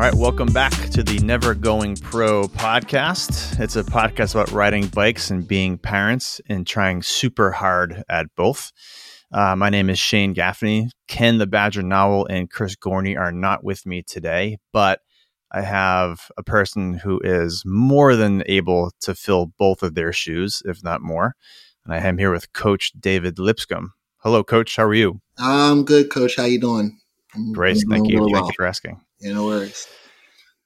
[0.00, 3.60] All right, welcome back to the Never Going Pro podcast.
[3.60, 8.72] It's a podcast about riding bikes and being parents and trying super hard at both.
[9.30, 10.88] Uh, my name is Shane Gaffney.
[11.06, 15.00] Ken the Badger Novel and Chris Gorney are not with me today, but
[15.52, 20.62] I have a person who is more than able to fill both of their shoes,
[20.64, 21.34] if not more.
[21.84, 23.92] And I am here with Coach David Lipscomb.
[24.22, 24.76] Hello, Coach.
[24.76, 25.20] How are you?
[25.36, 26.36] I'm good, Coach.
[26.36, 26.98] How you doing?
[27.34, 27.84] I'm, Great.
[27.86, 28.16] Thank you.
[28.16, 28.98] Really Thank you for asking.
[29.20, 29.68] Yeah, no.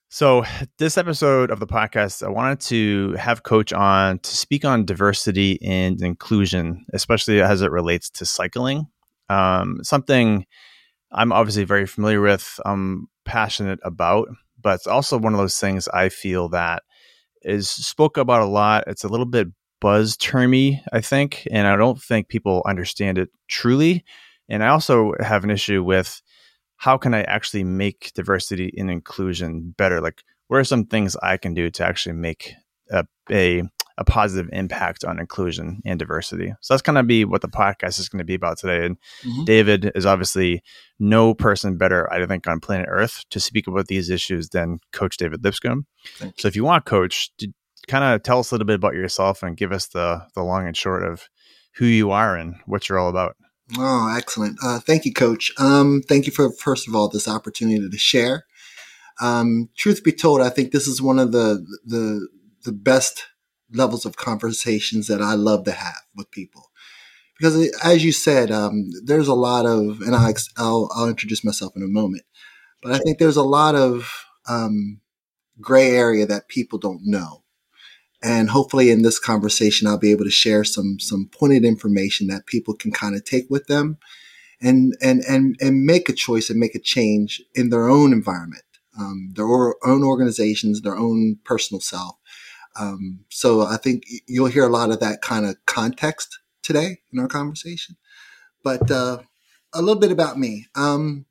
[0.08, 0.44] So,
[0.78, 5.58] this episode of the podcast, I wanted to have Coach on to speak on diversity
[5.60, 8.86] and inclusion, especially as it relates to cycling.
[9.28, 10.46] Um, something
[11.10, 14.28] I'm obviously very familiar with, I'm passionate about,
[14.60, 16.84] but it's also one of those things I feel that
[17.42, 18.84] is spoke about a lot.
[18.86, 19.48] It's a little bit
[19.80, 24.04] buzz termy, I think, and I don't think people understand it truly.
[24.48, 26.22] And I also have an issue with
[26.76, 30.00] how can I actually make diversity and inclusion better?
[30.00, 32.52] Like, what are some things I can do to actually make
[32.90, 33.62] a, a,
[33.96, 36.52] a positive impact on inclusion and diversity?
[36.60, 38.84] So that's going to be what the podcast is going to be about today.
[38.84, 39.44] And mm-hmm.
[39.44, 40.62] David is obviously
[40.98, 45.16] no person better, I think, on planet Earth to speak about these issues than Coach
[45.16, 45.86] David Lipscomb.
[46.36, 47.48] So if you want, Coach, to
[47.86, 50.66] kind of tell us a little bit about yourself and give us the the long
[50.66, 51.28] and short of
[51.76, 53.36] who you are and what you're all about.
[53.78, 54.58] Oh, excellent.
[54.62, 55.52] Uh, thank you, Coach.
[55.58, 58.44] Um, thank you for, first of all, this opportunity to share.
[59.20, 62.28] Um, truth be told, I think this is one of the, the,
[62.64, 63.26] the best
[63.72, 66.70] levels of conversations that I love to have with people.
[67.38, 71.72] Because as you said, um, there's a lot of, and I'll, I'll, I'll, introduce myself
[71.74, 72.22] in a moment,
[72.82, 75.00] but I think there's a lot of um,
[75.60, 77.43] gray area that people don't know.
[78.24, 82.46] And hopefully in this conversation, I'll be able to share some, some pointed information that
[82.46, 83.98] people can kind of take with them
[84.62, 88.64] and, and, and, and make a choice and make a change in their own environment,
[88.98, 92.16] um, their own organizations, their own personal self.
[92.80, 97.18] Um, so I think you'll hear a lot of that kind of context today in
[97.18, 97.96] our conversation.
[98.62, 99.18] But uh,
[99.74, 100.66] a little bit about me.
[100.74, 101.26] Um,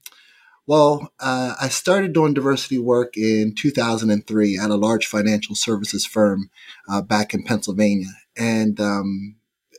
[0.66, 6.50] well, uh, I started doing diversity work in 2003 at a large financial services firm
[6.90, 8.07] uh, back in Pennsylvania.
[8.38, 9.35] And um,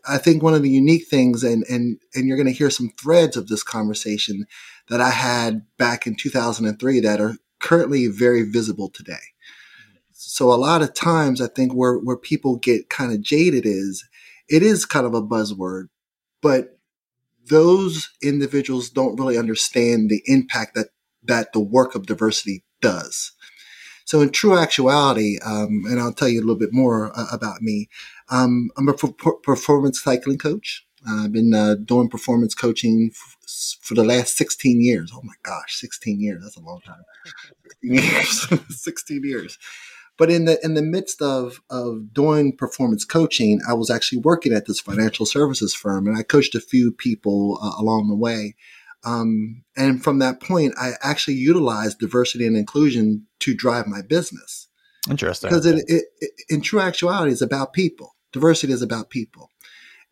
[0.07, 2.91] I think one of the unique things, and, and, and you're going to hear some
[3.01, 4.47] threads of this conversation
[4.89, 9.15] that I had back in 2003 that are currently very visible today.
[10.13, 14.07] So a lot of times I think where, where people get kind of jaded is
[14.49, 15.89] it is kind of a buzzword,
[16.43, 16.79] but
[17.49, 20.89] those individuals don't really understand the impact that
[21.23, 23.33] that the work of diversity does.
[24.05, 27.63] So, in true actuality, um, and I'll tell you a little bit more uh, about
[27.63, 27.89] me.
[28.29, 30.87] Um, I'm a performance cycling coach.
[31.07, 35.11] I've been uh, doing performance coaching f- for the last 16 years.
[35.15, 36.43] Oh my gosh, 16 years.
[36.43, 37.03] That's a long time.
[37.83, 38.67] 16 years.
[38.83, 39.59] 16 years.
[40.17, 44.53] But in the in the midst of of doing performance coaching, I was actually working
[44.53, 48.55] at this financial services firm, and I coached a few people uh, along the way.
[49.05, 54.69] Um, and from that point, I actually utilized diversity and inclusion to drive my business.
[55.11, 58.15] Interesting, because it, it, it in true actuality is about people.
[58.33, 59.51] Diversity is about people,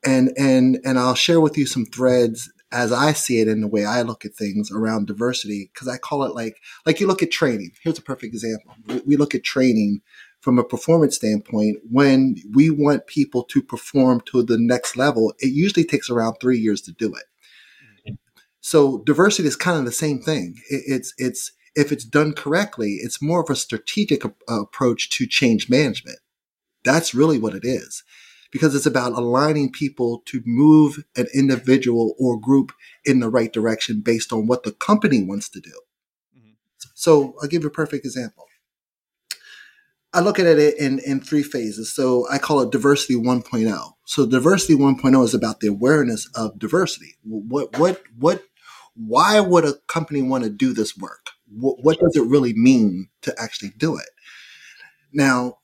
[0.04, 3.68] and and and I'll share with you some threads as I see it in the
[3.68, 6.56] way I look at things around diversity, because I call it like
[6.86, 7.72] like you look at training.
[7.82, 8.74] Here's a perfect example.
[9.06, 10.00] We look at training
[10.40, 11.78] from a performance standpoint.
[11.90, 16.58] When we want people to perform to the next level, it usually takes around three
[16.58, 18.16] years to do it.
[18.60, 20.56] So diversity is kind of the same thing.
[20.70, 26.18] it's it's if it's done correctly, it's more of a strategic approach to change management.
[26.84, 28.02] That's really what it is
[28.52, 32.70] because it's about aligning people to move an individual or group
[33.04, 35.72] in the right direction based on what the company wants to do.
[36.38, 36.50] Mm-hmm.
[36.94, 38.46] So I'll give you a perfect example.
[40.14, 41.92] I look at it in, in three phases.
[41.94, 43.92] So I call it diversity 1.0.
[44.04, 47.16] So diversity 1.0 is about the awareness of diversity.
[47.24, 48.42] What, what, what,
[48.94, 51.30] why would a company want to do this work?
[51.48, 54.08] What, what does it really mean to actually do it?
[55.14, 55.58] Now,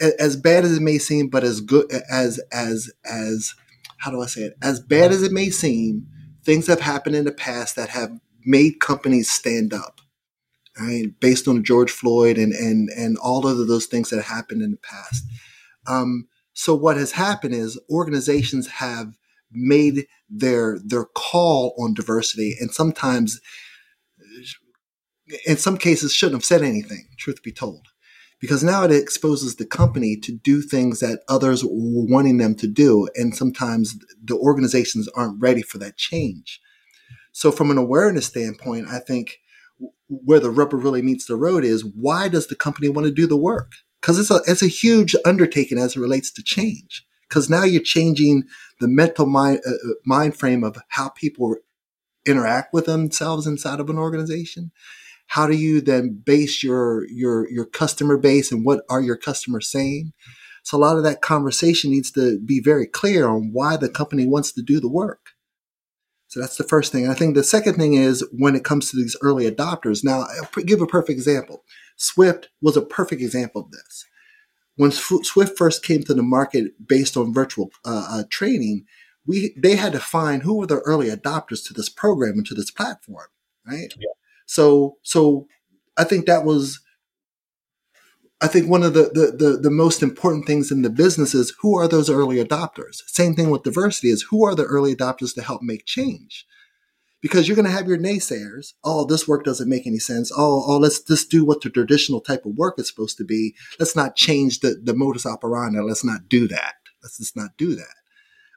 [0.00, 3.54] as bad as it may seem, but as good as as as
[3.98, 4.56] how do I say it?
[4.62, 6.06] As bad as it may seem,
[6.44, 10.00] things have happened in the past that have made companies stand up.
[10.78, 14.72] Right, based on George Floyd and and and all of those things that happened in
[14.72, 15.24] the past.
[15.86, 19.14] Um, so what has happened is organizations have
[19.52, 23.40] made their their call on diversity, and sometimes,
[25.46, 27.06] in some cases, shouldn't have said anything.
[27.18, 27.86] Truth be told,
[28.44, 32.66] because now it exposes the company to do things that others were wanting them to
[32.66, 33.08] do.
[33.14, 36.60] And sometimes the organizations aren't ready for that change.
[37.32, 39.38] So from an awareness standpoint, I think
[40.08, 43.26] where the rubber really meets the road is why does the company want to do
[43.26, 43.72] the work?
[44.02, 47.02] Because it's a it's a huge undertaking as it relates to change.
[47.26, 48.42] Because now you're changing
[48.78, 51.56] the mental mind uh, uh, mind frame of how people
[52.26, 54.70] interact with themselves inside of an organization.
[55.26, 59.70] How do you then base your your your customer base and what are your customers
[59.70, 60.12] saying?
[60.62, 64.26] So a lot of that conversation needs to be very clear on why the company
[64.26, 65.30] wants to do the work.
[66.28, 67.08] So that's the first thing.
[67.08, 70.02] I think the second thing is when it comes to these early adopters.
[70.02, 71.62] Now, I'll give a perfect example.
[71.98, 74.06] Zwift was a perfect example of this.
[74.76, 78.86] When Zwift first came to the market based on virtual uh, uh, training,
[79.26, 82.54] we they had to find who were the early adopters to this program and to
[82.54, 83.28] this platform,
[83.66, 83.92] right?
[83.96, 84.08] Yeah.
[84.46, 85.46] So, so
[85.96, 86.80] I think that was
[88.44, 91.54] I think one of the, the, the, the, most important things in the business is
[91.60, 93.02] who are those early adopters?
[93.06, 96.44] Same thing with diversity is who are the early adopters to help make change?
[97.22, 98.74] Because you're going to have your naysayers.
[98.84, 100.30] Oh, this work doesn't make any sense.
[100.36, 103.54] Oh, oh, let's just do what the traditional type of work is supposed to be.
[103.78, 105.80] Let's not change the, the modus operandi.
[105.80, 106.74] Let's not do that.
[107.02, 107.94] Let's just not do that.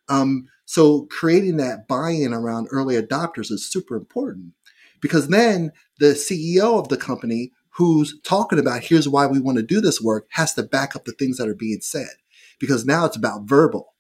[0.10, 4.52] Um, so creating that buy-in around early adopters is super important
[5.00, 9.64] because then the CEO of the company who's talking about here's why we want to
[9.64, 12.10] do this work has to back up the things that are being said
[12.60, 13.94] because now it's about verbal.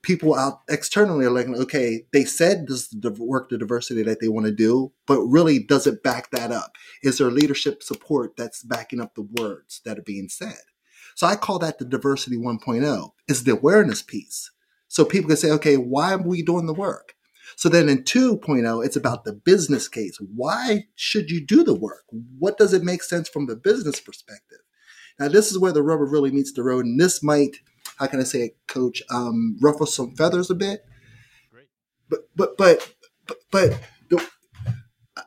[0.00, 4.20] People out externally are like okay they said this is the work the diversity that
[4.20, 6.76] they want to do but really does it back that up?
[7.02, 10.56] Is there leadership support that's backing up the words that are being said?
[11.16, 14.50] So i call that the diversity 1.0 is the awareness piece
[14.94, 17.14] so people can say okay why are we doing the work
[17.56, 20.18] so then in 2.0, it's about the business case.
[20.34, 22.04] Why should you do the work?
[22.38, 24.58] What does it make sense from the business perspective?
[25.18, 26.84] Now, this is where the rubber really meets the road.
[26.84, 27.56] And this might,
[27.98, 30.84] how can I say it, coach, um, ruffle some feathers a bit.
[31.52, 31.68] Great.
[32.08, 32.94] But, but, but,
[33.26, 33.80] but, but
[34.10, 34.26] the,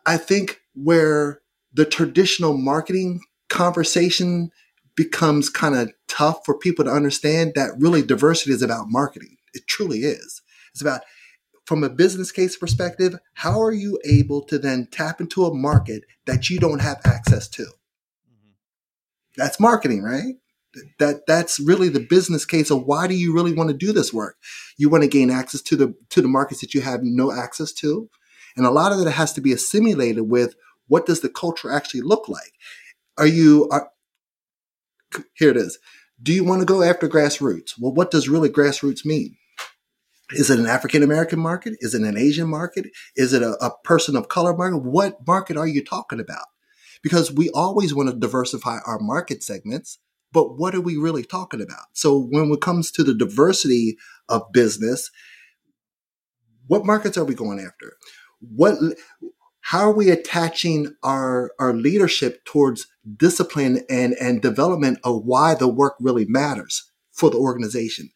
[0.06, 1.42] I think where
[1.74, 4.52] the traditional marketing conversation
[4.96, 9.37] becomes kind of tough for people to understand that really diversity is about marketing.
[9.58, 10.42] It truly is.
[10.72, 11.02] It's about
[11.68, 16.04] from a business case perspective, how are you able to then tap into a market
[16.26, 17.64] that you don't have access to?
[17.64, 18.52] Mm-hmm.
[19.36, 20.36] That's marketing, right?
[21.00, 24.14] That that's really the business case of why do you really want to do this
[24.14, 24.38] work?
[24.78, 27.74] You want to gain access to the to the markets that you have no access
[27.74, 28.10] to,
[28.56, 30.56] and a lot of that has to be assimilated with
[30.88, 32.54] what does the culture actually look like?
[33.18, 33.90] Are you are,
[35.36, 35.80] here it is.
[36.22, 37.74] Do you want to go after grassroots?
[37.80, 39.38] Well, what does really grassroots mean?
[40.32, 41.76] Is it an African American market?
[41.80, 42.88] Is it an Asian market?
[43.16, 44.80] Is it a, a, person of color market?
[44.80, 46.46] What market are you talking about?
[47.02, 50.00] Because we always want to diversify our market segments,
[50.34, 51.86] but what are we really talking about?
[51.94, 53.98] So when it comes to the diversity
[54.28, 55.10] of business,
[56.68, 57.94] what markets are we going after?
[58.40, 58.76] What,
[59.62, 65.70] how are we attaching our, our leadership towards discipline and, and development of why the
[65.70, 68.10] work really matters for the organization?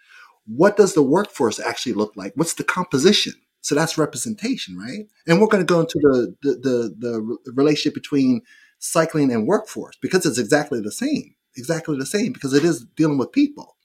[0.45, 2.33] What does the workforce actually look like?
[2.35, 3.33] What's the composition?
[3.61, 5.07] So that's representation, right?
[5.27, 6.53] And we're going to go into the, the,
[6.99, 8.41] the, the relationship between
[8.79, 13.19] cycling and workforce because it's exactly the same, exactly the same because it is dealing
[13.19, 13.77] with people.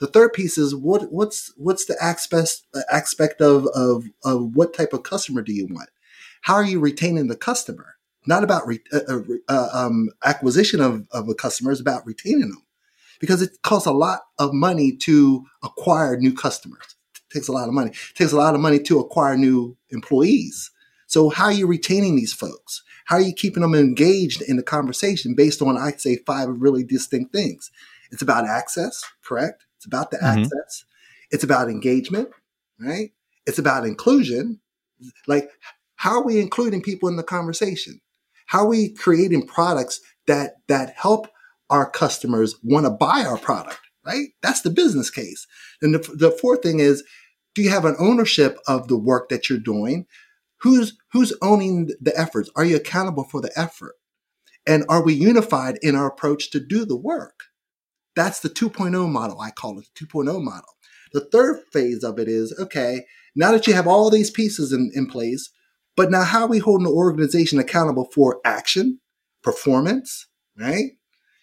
[0.00, 4.92] The third piece is what what's what's the aspect aspect of, of of what type
[4.92, 5.90] of customer do you want?
[6.42, 7.94] How are you retaining the customer?
[8.26, 12.50] Not about re, uh, uh, uh um, acquisition of, of a customer; it's about retaining
[12.50, 12.64] them
[13.22, 16.96] because it costs a lot of money to acquire new customers.
[17.14, 17.90] It takes a lot of money.
[17.90, 20.72] It takes a lot of money to acquire new employees.
[21.06, 22.82] So how are you retaining these folks?
[23.04, 26.82] How are you keeping them engaged in the conversation based on, I'd say, five really
[26.82, 27.70] distinct things?
[28.10, 29.66] It's about access, correct?
[29.76, 30.40] It's about the mm-hmm.
[30.40, 30.84] access.
[31.30, 32.28] It's about engagement,
[32.80, 33.12] right?
[33.46, 34.60] It's about inclusion.
[35.28, 35.48] Like,
[35.94, 38.00] how are we including people in the conversation?
[38.46, 41.28] How are we creating products that that help
[41.72, 44.28] our customers want to buy our product, right?
[44.42, 45.46] That's the business case.
[45.80, 47.02] And the, the fourth thing is,
[47.54, 50.06] do you have an ownership of the work that you're doing?
[50.60, 52.50] Who's, who's owning the efforts?
[52.54, 53.94] Are you accountable for the effort?
[54.66, 57.40] And are we unified in our approach to do the work?
[58.14, 59.40] That's the 2.0 model.
[59.40, 60.68] I call it the 2.0 model.
[61.12, 64.90] The third phase of it is, okay, now that you have all these pieces in,
[64.94, 65.50] in place,
[65.96, 69.00] but now how are we holding the organization accountable for action,
[69.42, 70.26] performance,
[70.58, 70.92] right?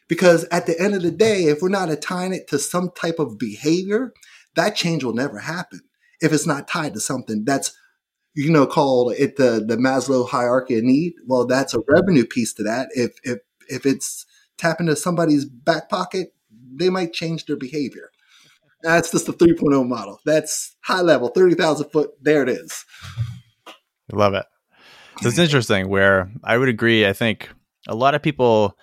[0.09, 3.19] Because at the end of the day, if we're not tying it to some type
[3.19, 4.11] of behavior,
[4.55, 5.79] that change will never happen.
[6.19, 7.71] If it's not tied to something that's,
[8.33, 11.13] you know, called it the, the Maslow hierarchy of need.
[11.25, 12.89] Well, that's a revenue piece to that.
[12.93, 13.39] If, if,
[13.69, 14.25] if it's
[14.57, 16.33] tapping into somebody's back pocket,
[16.75, 18.11] they might change their behavior.
[18.81, 20.19] That's just the 3.0 model.
[20.25, 22.11] That's high level, 30,000 foot.
[22.21, 22.85] There it is.
[23.67, 24.45] I love it.
[25.21, 27.05] So it's interesting where I would agree.
[27.05, 27.49] I think
[27.87, 28.77] a lot of people,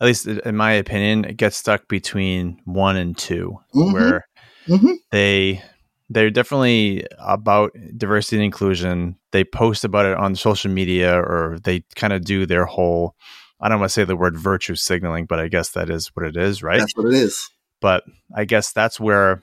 [0.00, 3.92] at least in my opinion, it gets stuck between one and 2 Mhm.
[3.92, 4.28] where
[4.68, 4.94] Mhm.
[5.10, 5.62] they
[6.10, 9.16] they're definitely about diversity and inclusion.
[9.32, 13.14] They post about it on social media, or they kind of do their whole.
[13.60, 16.24] I don't want to say the word virtue signaling, but I guess that is what
[16.24, 16.78] it is, right?
[16.78, 17.50] That's what it is.
[17.82, 19.42] but I guess that's where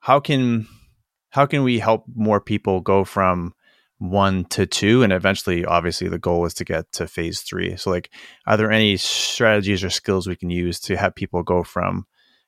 [0.00, 0.66] how can
[1.30, 3.54] how can we help more people go from
[4.02, 7.90] one to two and eventually obviously the goal is to get to phase three so
[7.90, 8.10] like
[8.46, 12.06] are there any strategies or skills we can use to have people go from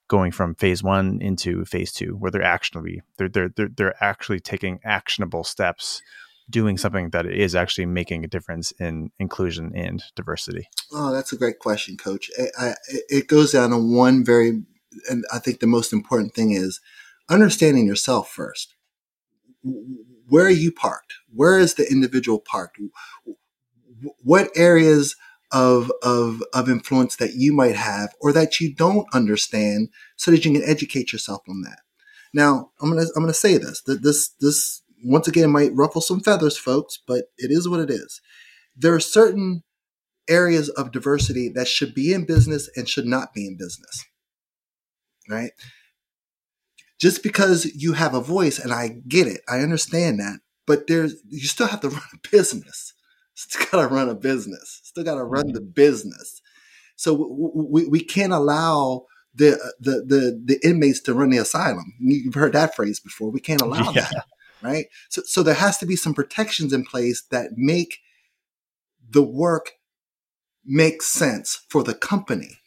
[0.09, 4.41] going from phase one into phase two where they're actually they're they're they're, they're actually
[4.41, 6.03] taking actionable steps
[6.51, 11.37] doing something that is actually making a difference in inclusion and diversity Oh, that's a
[11.37, 12.31] great question, Coach.
[12.39, 12.75] I, I,
[13.09, 14.63] it goes down to one very,
[15.11, 16.81] and I think the most important thing is
[17.29, 18.75] understanding yourself first.
[20.29, 21.15] Where are you parked?
[21.33, 22.79] Where is the individual parked?
[24.23, 25.17] What areas
[25.53, 30.45] of, of, of influence that you might have or that you don't understand so that
[30.45, 31.81] you can educate yourself on that?
[32.33, 35.75] Now, I'm going to, I'm going to say this, that this, this once again might
[35.75, 38.21] ruffle some feathers, folks, but it is what it is.
[38.77, 39.63] There are certain
[40.29, 44.05] areas of diversity that should be in business and should not be in business.
[45.29, 45.53] Right?
[47.05, 51.17] Just because you have a voice, and I get it, I understand that, but there's
[51.29, 52.95] you still have to run a business.
[53.35, 54.81] Still got to run a business.
[54.85, 55.73] Still got to run the mm-hmm.
[55.73, 56.41] business.
[56.97, 57.13] So
[57.55, 61.93] we, we can't allow the, the the the inmates to run the asylum.
[62.01, 63.29] You've heard that phrase before.
[63.31, 64.09] We can't allow Yeah.
[64.11, 64.27] that,
[64.63, 64.87] right?
[65.11, 67.99] So so there has to be some protections in place that make
[69.11, 69.73] the work
[70.65, 72.61] make sense for the company,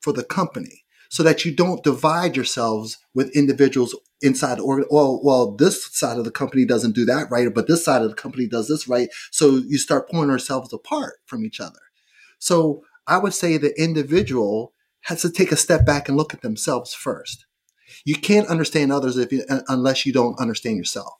[0.00, 4.86] for the company, so that you don't divide yourselves with individuals inside the organ.
[4.90, 8.08] Well, well, this side of the company doesn't do that right, but this side of
[8.08, 9.08] the company does this right.
[9.30, 11.78] So you start pulling ourselves apart from each other.
[12.38, 14.72] So I would say the individual
[15.02, 17.46] has to take a step back and look at themselves first.
[18.04, 21.14] You can't understand others if you, unless you don't understand yourself.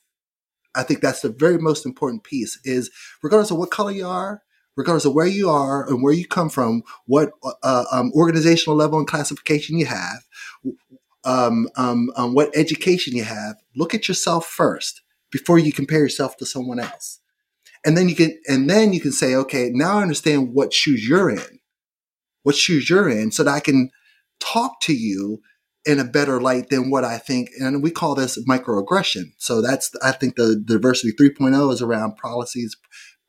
[0.75, 2.91] I think that's the very most important piece is
[3.23, 4.43] regardless of what color you are,
[4.77, 7.31] regardless of where you are and where you come from, what
[7.63, 10.27] uh, um, organizational level and classification you have,
[11.25, 16.37] um, um, um, what education you have, look at yourself first before you compare yourself
[16.37, 17.21] to someone else.
[17.85, 21.09] And then you can, and then you can say, okay, now I understand what shoes
[21.09, 21.61] you're in,
[22.43, 23.91] what shoes you're in, so that I can
[24.41, 25.41] talk to you
[25.85, 27.51] in a better light than what I think.
[27.61, 29.33] And we call this microaggression.
[29.39, 32.77] So that's, I think the diversity 3.0 is around policies,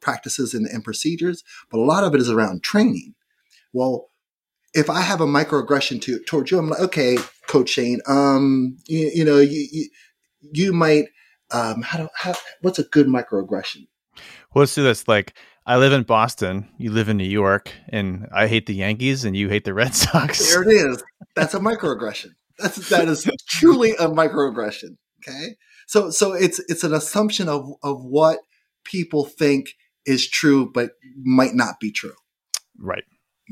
[0.08, 3.14] practices, and, and procedures, but a lot of it is around training.
[3.74, 4.08] Well,
[4.74, 9.12] if I have a microaggression to, towards you, I'm like, okay, Coach Shane, um, you,
[9.14, 9.90] you know, you, you,
[10.54, 11.08] you might,
[11.52, 13.88] um, how do, how, what's a good microaggression?
[14.54, 15.10] Well, let's do this.
[15.10, 15.34] Like,
[15.66, 19.36] I live in Boston, you live in New York, and I hate the Yankees and
[19.36, 20.54] you hate the Red Sox.
[20.54, 21.04] There it is.
[21.36, 22.30] That's a microaggression.
[22.58, 24.96] That's that is truly a microaggression.
[25.20, 25.56] Okay.
[25.86, 28.40] So so it's it's an assumption of of what
[28.88, 29.74] people think
[30.08, 30.92] is true, but
[31.24, 32.14] might not be true.
[32.80, 33.04] Right.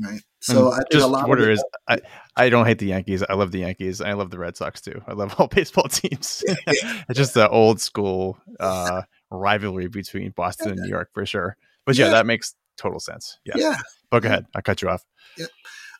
[0.02, 0.20] Right.
[0.40, 2.00] So And I think just a lot order is I,
[2.36, 3.22] I don't hate the Yankees.
[3.28, 4.00] I love the Yankees.
[4.00, 5.00] I love the Red Sox too.
[5.06, 6.42] I love all baseball teams.
[6.46, 6.82] it's
[7.14, 11.56] just the old school uh, rivalry between Boston and New York for sure.
[11.86, 12.10] But yeah, Yeah.
[12.12, 13.38] that makes total sense.
[13.44, 13.54] Yeah.
[13.56, 13.76] yeah.
[14.10, 14.46] But go ahead.
[14.54, 15.04] I cut you off.
[15.38, 15.46] Yeah.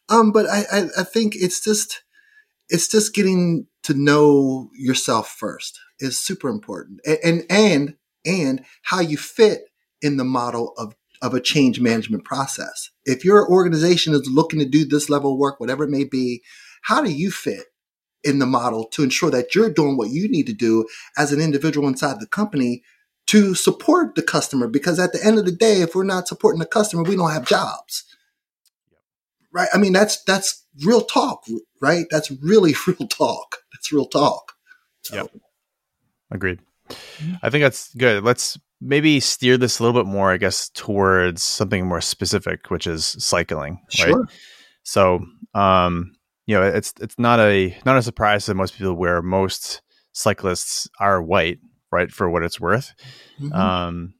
[0.09, 2.03] Um, but I, I, I think it's just
[2.69, 7.95] it's just getting to know yourself first is super important, and and and,
[8.27, 9.63] and how you fit
[10.03, 12.91] in the model of of a change management process.
[13.07, 16.43] If your organization is looking to do this level of work, whatever it may be,
[16.83, 17.67] how do you fit
[18.23, 20.87] in the model to ensure that you're doing what you need to do
[21.17, 22.83] as an individual inside the company
[23.29, 24.69] to support the customer?
[24.69, 27.33] Because at the end of the day, if we're not supporting the customer, we don't
[27.33, 28.05] have jobs
[29.57, 29.69] right?
[29.73, 31.45] I mean, that's that's real talk,
[31.81, 32.07] right?
[32.11, 33.57] That's really real talk.
[33.73, 34.53] That's real talk.
[35.03, 35.31] So, Yep.
[36.31, 36.61] Agreed.
[36.88, 37.35] Mm-hmm.
[37.43, 38.23] I think that's good.
[38.23, 42.87] Let's maybe steer this a little bit more, I guess, towards something more specific, which
[42.87, 44.09] is cycling, right?
[44.09, 44.28] Sure.
[44.83, 46.12] So, um,
[46.47, 50.88] you know, it's it's not a not a surprise to most people where most cyclists
[51.00, 51.59] are white,
[51.90, 52.11] right?
[52.11, 52.95] For what it's worth.
[53.40, 53.54] Mhm.
[53.54, 54.14] Um,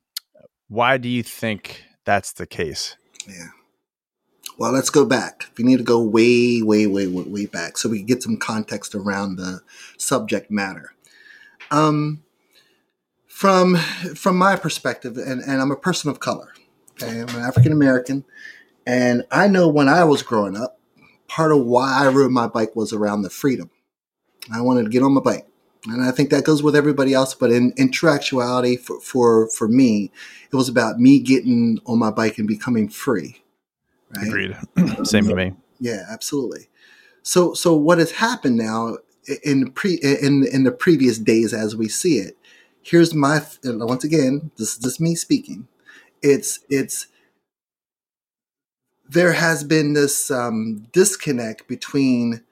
[0.69, 2.97] why do you think that's the case?
[3.29, 3.49] yeah.
[4.59, 5.51] Well, let's go back.
[5.59, 8.39] We need to go way, way, way, way, way back so we can get some
[8.39, 9.61] context around the
[9.99, 10.95] subject matter.
[11.71, 12.23] Um,
[13.37, 16.55] from from my perspective, and, and I'm a person of color.
[16.93, 18.25] Okay, I'm an African American,
[18.87, 20.81] and I know when I was growing up,
[21.29, 23.71] part of why I rode my bike was around the freedom.
[24.51, 25.47] I wanted to get on my bike.
[25.87, 27.35] And I think that goes with everybody else.
[27.35, 30.11] But in, in true actuality, for, for, for me,
[30.51, 33.45] it was about me getting on my bike and becoming free.
[34.17, 34.27] Right?
[34.27, 34.57] Agreed.
[35.05, 35.53] Same with me.
[35.79, 36.69] Yeah, absolutely.
[37.23, 38.97] So, so what has happened now
[39.45, 42.37] in pre in in the previous days as we see it?
[42.87, 44.53] Here's my once again.
[44.59, 45.67] This is just me speaking.
[46.23, 47.09] It's it's
[49.09, 52.45] there has been this um, disconnect between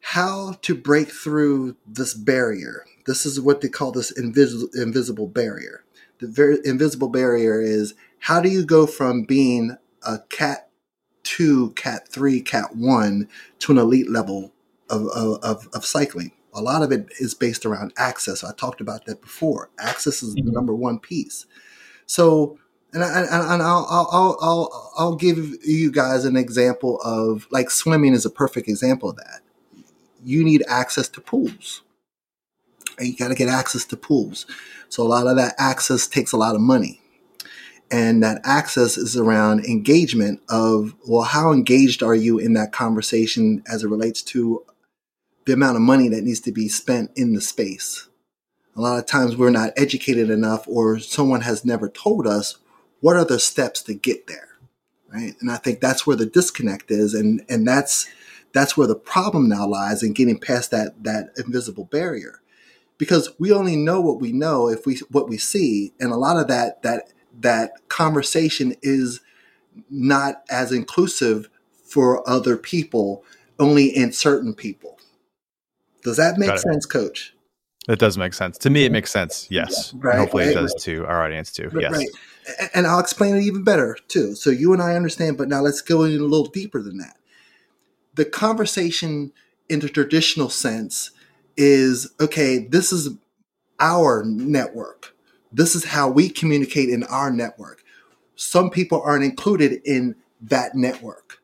[0.00, 2.84] how to break through this barrier.
[3.06, 5.84] This is what they call this invis- invisible barrier.
[6.18, 10.70] The very invisible barrier is how do you go from being a cat
[11.22, 13.28] two, cat three, cat one
[13.60, 14.52] to an elite level
[14.90, 16.32] of, of, of, cycling?
[16.54, 18.42] A lot of it is based around access.
[18.42, 19.70] I talked about that before.
[19.78, 20.46] Access is mm-hmm.
[20.46, 21.46] the number one piece.
[22.06, 22.58] So,
[22.92, 28.14] and, I, and I'll, I'll, I'll, I'll give you guys an example of like swimming
[28.14, 29.42] is a perfect example of that
[30.24, 31.82] you need access to pools.
[32.98, 34.46] And you got to get access to pools.
[34.88, 37.00] So a lot of that access takes a lot of money.
[37.90, 43.64] And that access is around engagement of, well, how engaged are you in that conversation
[43.66, 44.64] as it relates to
[45.46, 48.08] the amount of money that needs to be spent in the space?
[48.76, 52.58] A lot of times we're not educated enough or someone has never told us
[53.00, 54.48] what are the steps to get there.
[55.12, 55.34] Right.
[55.40, 57.14] And I think that's where the disconnect is.
[57.14, 58.08] And, and that's,
[58.52, 62.40] that's where the problem now lies in getting past that that invisible barrier
[62.98, 66.36] because we only know what we know if we what we see and a lot
[66.36, 69.20] of that that that conversation is
[69.88, 71.48] not as inclusive
[71.84, 73.24] for other people
[73.58, 74.98] only in certain people
[76.02, 77.34] does that make sense coach?
[77.88, 78.58] It does make sense.
[78.58, 79.94] To me it makes sense yes.
[79.94, 80.82] Right, hopefully right, it does right.
[80.82, 82.04] to our audience too yes.
[82.74, 84.34] and i'll explain it even better too.
[84.34, 87.16] So you and i understand but now let's go in a little deeper than that.
[88.14, 89.32] The conversation
[89.68, 91.10] in the traditional sense
[91.56, 93.10] is okay, this is
[93.78, 95.14] our network.
[95.52, 97.82] This is how we communicate in our network.
[98.36, 101.38] Some people aren't included in that network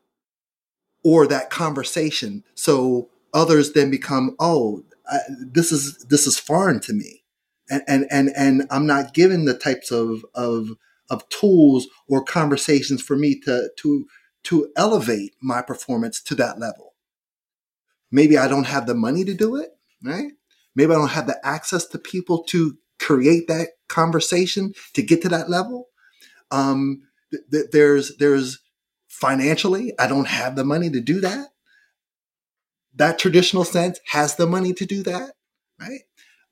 [1.03, 2.43] or that conversation.
[2.55, 7.23] So others then become, oh, I, this is this is foreign to me,
[7.69, 10.71] and and and and I'm not given the types of of
[11.09, 14.05] of tools or conversations for me to to
[14.43, 16.95] to elevate my performance to that level.
[18.11, 19.71] Maybe I don't have the money to do it,
[20.03, 20.31] right?
[20.75, 25.29] Maybe I don't have the access to people to create that conversation to get to
[25.29, 25.87] that level.
[26.51, 28.59] Um, th- th- there's there's
[29.07, 31.47] financially, I don't have the money to do that.
[32.97, 35.33] That traditional sense has the money to do that,
[35.79, 36.01] right?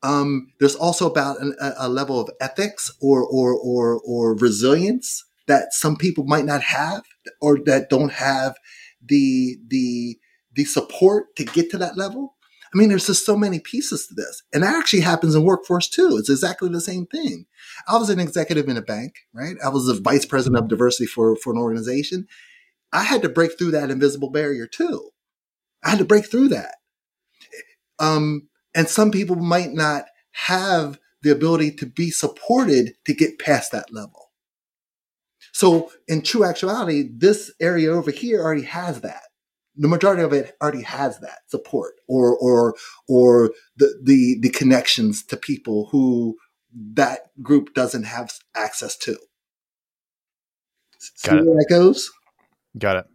[0.03, 5.73] Um, there's also about an, a, level of ethics or or or or resilience that
[5.73, 7.03] some people might not have
[7.41, 8.55] or that don't have
[9.03, 10.17] the the
[10.53, 12.35] the support to get to that level.
[12.73, 14.43] I mean, there's just so many pieces to this.
[14.53, 16.17] And that actually happens in workforce too.
[16.19, 17.45] It's exactly the same thing.
[17.87, 19.55] I was an executive in a bank, right?
[19.63, 22.27] I was the vice president of diversity for, for an organization.
[22.91, 25.11] I had to break through that invisible barrier too.
[25.85, 26.75] I had to break through that.
[27.99, 33.71] Um, and some people might not have the ability to be supported to get past
[33.71, 34.31] that level.
[35.53, 39.21] So in true actuality, this area over here already has that.
[39.77, 42.75] The majority of it already has that support or or
[43.07, 46.37] or the the, the connections to people who
[46.93, 49.17] that group doesn't have access to.
[51.23, 51.45] Got See it.
[51.45, 52.11] where that goes?
[52.77, 53.05] Got it.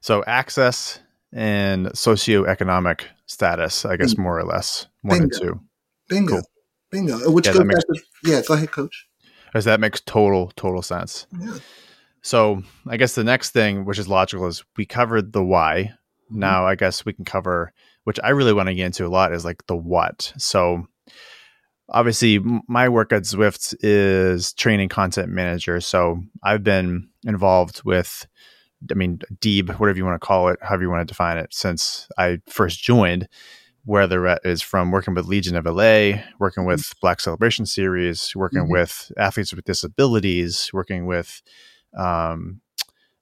[0.00, 1.00] So access
[1.36, 4.22] and socioeconomic status, I guess, Bingo.
[4.22, 5.36] more or less, one Bingo.
[5.36, 5.60] and two.
[6.08, 6.32] Bingo.
[6.34, 6.42] Cool.
[6.90, 7.30] Bingo.
[7.30, 9.06] Which yeah, goes makes, to, yeah, go ahead, coach
[9.56, 11.26] because that makes total total sense.
[11.40, 11.58] Yeah.
[12.22, 15.92] So I guess the next thing, which is logical, is we covered the why.
[16.30, 16.40] Mm-hmm.
[16.40, 17.72] Now I guess we can cover,
[18.04, 20.32] which I really want to get into a lot, is like the what.
[20.36, 20.86] So
[21.88, 25.80] obviously my work at Zwift is training content manager.
[25.80, 28.26] So I've been involved with,
[28.90, 31.52] I mean, DEIB, whatever you want to call it, however you want to define it,
[31.52, 33.28] since I first joined
[33.86, 36.98] whether it is from working with Legion of LA, working with mm-hmm.
[37.00, 38.72] Black Celebration Series, working mm-hmm.
[38.72, 41.40] with athletes with disabilities, working with
[41.96, 42.60] um,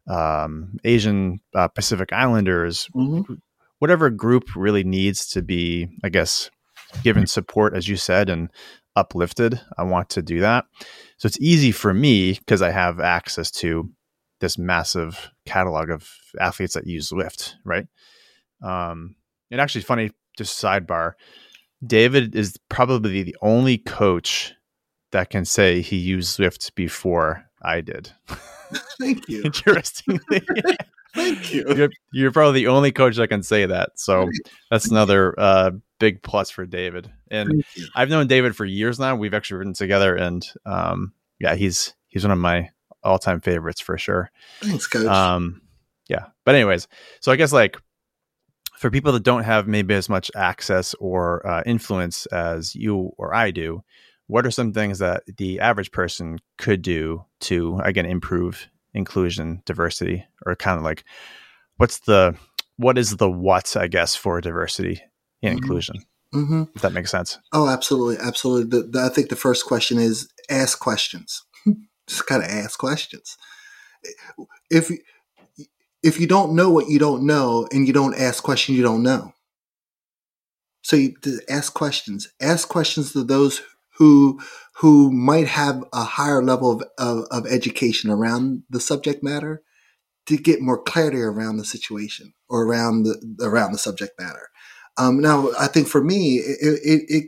[0.08, 3.34] um, Asian uh, Pacific Islanders, mm-hmm.
[3.78, 6.50] whatever group really needs to be, I guess,
[7.02, 8.48] given support, as you said, and
[8.96, 9.60] uplifted.
[9.76, 10.64] I want to do that.
[11.18, 13.90] So it's easy for me because I have access to
[14.44, 16.06] this massive catalog of
[16.38, 17.86] athletes that use Zwift, right?
[18.62, 19.16] Um,
[19.50, 21.12] and actually, funny just sidebar,
[21.84, 24.52] David is probably the only coach
[25.12, 28.10] that can say he used Zwift before I did.
[29.00, 29.42] Thank you.
[29.44, 30.42] Interestingly.
[31.14, 31.64] Thank you.
[31.74, 33.98] You're, you're, probably the only coach that can say that.
[33.98, 34.28] So
[34.70, 37.10] that's another uh, big plus for David.
[37.30, 39.14] And I've known David for years now.
[39.16, 42.70] We've actually written together, and um, yeah, he's he's one of my
[43.04, 44.30] all time favorites for sure.
[44.60, 45.06] Thanks, coach.
[45.06, 45.62] Um,
[46.08, 46.88] yeah, but anyways,
[47.20, 47.76] so I guess like
[48.78, 53.34] for people that don't have maybe as much access or uh, influence as you or
[53.34, 53.82] I do,
[54.26, 60.24] what are some things that the average person could do to again improve inclusion, diversity,
[60.46, 61.04] or kind of like
[61.76, 62.36] what's the
[62.76, 65.00] what is the what I guess for diversity
[65.42, 65.64] and mm-hmm.
[65.64, 65.96] inclusion?
[66.34, 66.62] Mm-hmm.
[66.74, 67.38] If that makes sense.
[67.52, 68.80] Oh, absolutely, absolutely.
[68.80, 71.44] The, the, I think the first question is ask questions.
[72.06, 73.36] Just gotta ask questions.
[74.70, 74.90] If
[76.02, 79.02] if you don't know what you don't know and you don't ask questions you don't
[79.02, 79.32] know.
[80.82, 81.14] So you
[81.48, 82.28] ask questions.
[82.42, 83.62] Ask questions to those
[83.96, 84.38] who
[84.76, 89.62] who might have a higher level of, of, of, education around the subject matter
[90.26, 94.50] to get more clarity around the situation or around the around the subject matter.
[94.98, 97.24] Um, now, I think for me, it, it, it,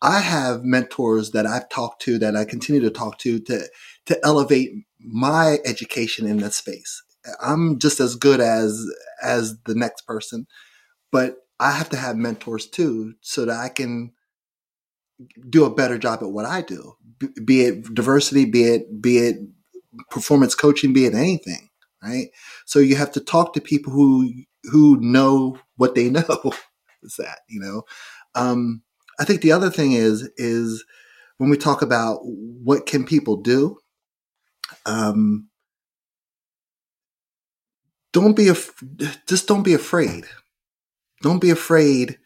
[0.00, 3.64] I have mentors that I've talked to that I continue to talk to to
[4.06, 7.02] to elevate my education in that space.
[7.40, 8.84] I'm just as good as
[9.22, 10.46] as the next person,
[11.12, 14.12] but I have to have mentors too, so that I can
[15.48, 16.94] do a better job at what I do.
[17.44, 19.36] Be it diversity, be it be it
[20.10, 21.68] performance coaching, be it anything,
[22.02, 22.28] right?
[22.66, 24.32] So you have to talk to people who
[24.64, 26.52] who know what they know.
[27.02, 27.82] is that you know?
[28.34, 28.82] Um,
[29.20, 30.84] I think the other thing is is
[31.38, 33.78] when we talk about what can people do.
[34.86, 35.48] Um,
[38.12, 38.82] don't be af-
[39.28, 40.24] just don't be afraid.
[41.22, 42.18] Don't be afraid.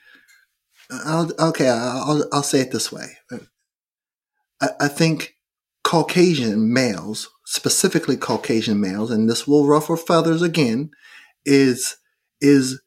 [0.91, 3.07] I'll, okay, I'll, I'll say it this way.
[4.61, 5.35] I, I think
[5.85, 10.91] Caucasian males, specifically Caucasian males, and this will ruffle feathers again,
[11.45, 11.97] is
[12.41, 12.81] is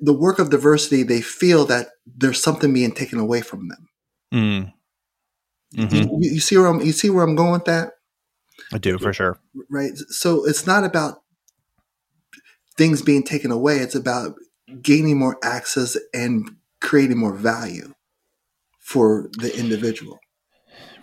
[0.00, 1.02] the work of diversity.
[1.02, 3.88] They feel that there's something being taken away from them.
[4.34, 4.72] Mm.
[5.74, 5.94] Mm-hmm.
[5.96, 6.80] You, you, see where I'm.
[6.80, 7.92] You see where I'm going with that.
[8.72, 9.38] I do for sure.
[9.70, 9.96] Right.
[9.96, 11.22] So it's not about
[12.76, 13.78] things being taken away.
[13.78, 14.34] It's about
[14.82, 17.92] gaining more access and creating more value
[18.80, 20.18] for the individual.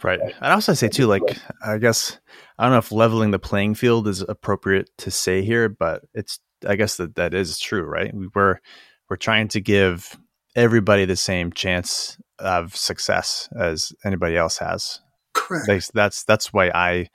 [0.03, 0.19] Right.
[0.41, 1.23] I'd also say too, like
[1.65, 2.19] I guess
[2.57, 6.39] I don't know if leveling the playing field is appropriate to say here, but it's
[6.67, 8.13] I guess that that is true, right?
[8.13, 8.59] We are
[9.09, 10.17] we're trying to give
[10.55, 14.99] everybody the same chance of success as anybody else has.
[15.33, 15.91] Correct.
[15.93, 17.07] That's that's why I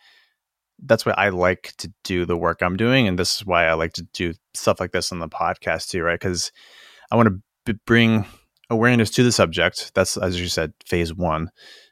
[0.84, 3.74] that's why I like to do the work I'm doing, and this is why I
[3.74, 6.18] like to do stuff like this on the podcast too, right?
[6.18, 6.52] Because
[7.10, 8.26] I want to b- bring
[8.70, 9.92] awareness to the subject.
[9.94, 11.50] That's as you said, phase one,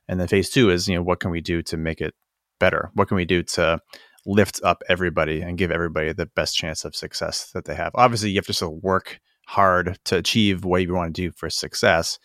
[0.08, 2.14] and then phase two is you know what can we do to make it
[2.60, 2.90] better?
[2.94, 3.80] What can we do to
[4.24, 7.92] lift up everybody and give everybody the best chance of success that they have?
[7.94, 11.50] Obviously, you have to still work hard to achieve what you want to do for
[11.50, 12.18] success,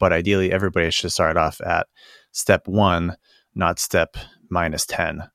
[0.00, 1.86] but ideally, everybody should start off at
[2.32, 3.16] step one,
[3.54, 4.16] not step
[4.50, 5.28] minus ten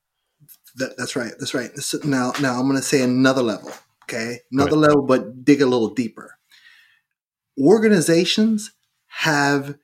[0.76, 1.32] that, that's right.
[1.38, 1.70] That's right.
[2.04, 3.70] now, now I'm going to say another level.
[4.04, 6.36] Okay, another level, but dig a little deeper.
[7.58, 8.72] Organizations
[9.06, 9.76] have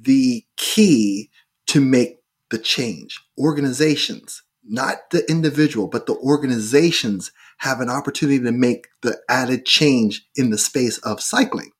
[0.00, 1.30] the key
[1.66, 3.20] to make the change.
[3.38, 10.26] Organizations, not the individual, but the organizations have an opportunity to make the added change
[10.36, 11.72] in the space of cycling.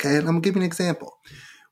[0.00, 1.16] Okay, and I'm gonna give you an example.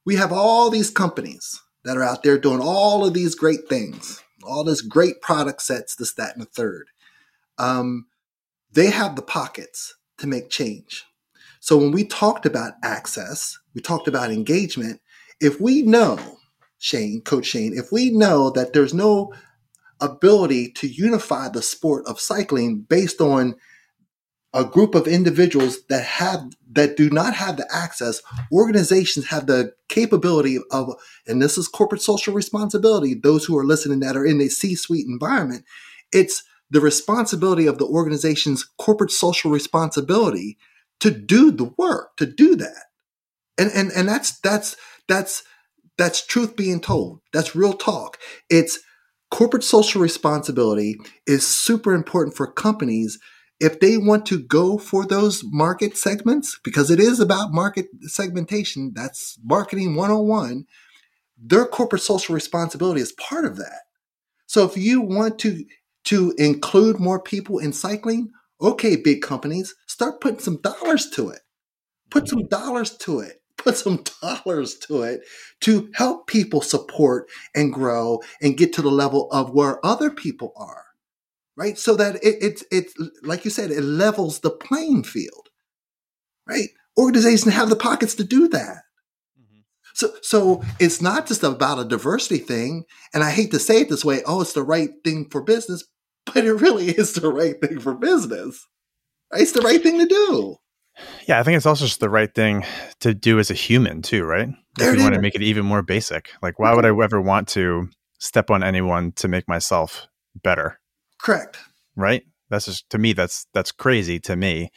[0.06, 4.22] We have all these companies that are out there doing all of these great things
[4.46, 6.88] all this great product sets, this, that, and the third.
[7.58, 8.06] Um,
[8.72, 11.04] they have the pockets to make change.
[11.60, 15.00] So when we talked about access, we talked about engagement.
[15.40, 16.18] If we know,
[16.78, 19.32] Shane, Coach Shane, if we know that there's no
[20.00, 23.54] ability to unify the sport of cycling based on
[24.54, 29.72] a group of individuals that have that do not have the access organizations have the
[29.88, 30.94] capability of
[31.26, 35.06] and this is corporate social responsibility those who are listening that are in a c-suite
[35.06, 35.64] environment
[36.12, 40.58] it's the responsibility of the organization's corporate social responsibility
[41.00, 42.84] to do the work to do that.
[43.58, 45.44] And and and that's that's that's
[45.98, 47.20] that's truth being told.
[47.32, 48.18] That's real talk.
[48.50, 48.80] It's
[49.30, 53.18] corporate social responsibility is super important for companies
[53.64, 58.92] if they want to go for those market segments, because it is about market segmentation,
[58.94, 60.66] that's marketing 101,
[61.38, 63.82] their corporate social responsibility is part of that.
[64.46, 65.64] So if you want to
[66.04, 71.40] to include more people in cycling, okay, big companies, start putting some dollars to it.
[72.10, 73.40] Put some dollars to it.
[73.56, 75.22] Put some dollars to it
[75.60, 80.52] to help people support and grow and get to the level of where other people
[80.54, 80.83] are.
[81.56, 81.78] Right?
[81.78, 85.48] So that it, it's it's like you said, it levels the playing field,
[86.48, 86.68] right?
[86.98, 88.82] Organizations have the pockets to do that.
[89.40, 89.60] Mm-hmm.
[89.94, 92.84] So, so it's not just about a diversity thing.
[93.12, 94.22] And I hate to say it this way.
[94.26, 95.84] Oh, it's the right thing for business,
[96.26, 98.66] but it really is the right thing for business.
[99.32, 99.42] Right?
[99.42, 100.56] It's the right thing to do.
[101.26, 102.64] Yeah, I think it's also just the right thing
[103.00, 104.48] to do as a human too, right?
[104.76, 106.30] There if you want to make it even more basic.
[106.40, 107.88] Like why would I ever want to
[108.20, 110.06] step on anyone to make myself
[110.40, 110.78] better?
[111.24, 111.56] Correct.
[111.96, 112.22] Right?
[112.50, 114.70] That's just to me that's that's crazy to me.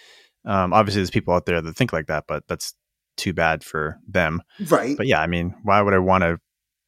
[0.46, 2.74] Um, obviously there's people out there that think like that, but that's
[3.18, 4.42] too bad for them.
[4.68, 4.96] Right.
[4.96, 6.40] But yeah, I mean, why would I want to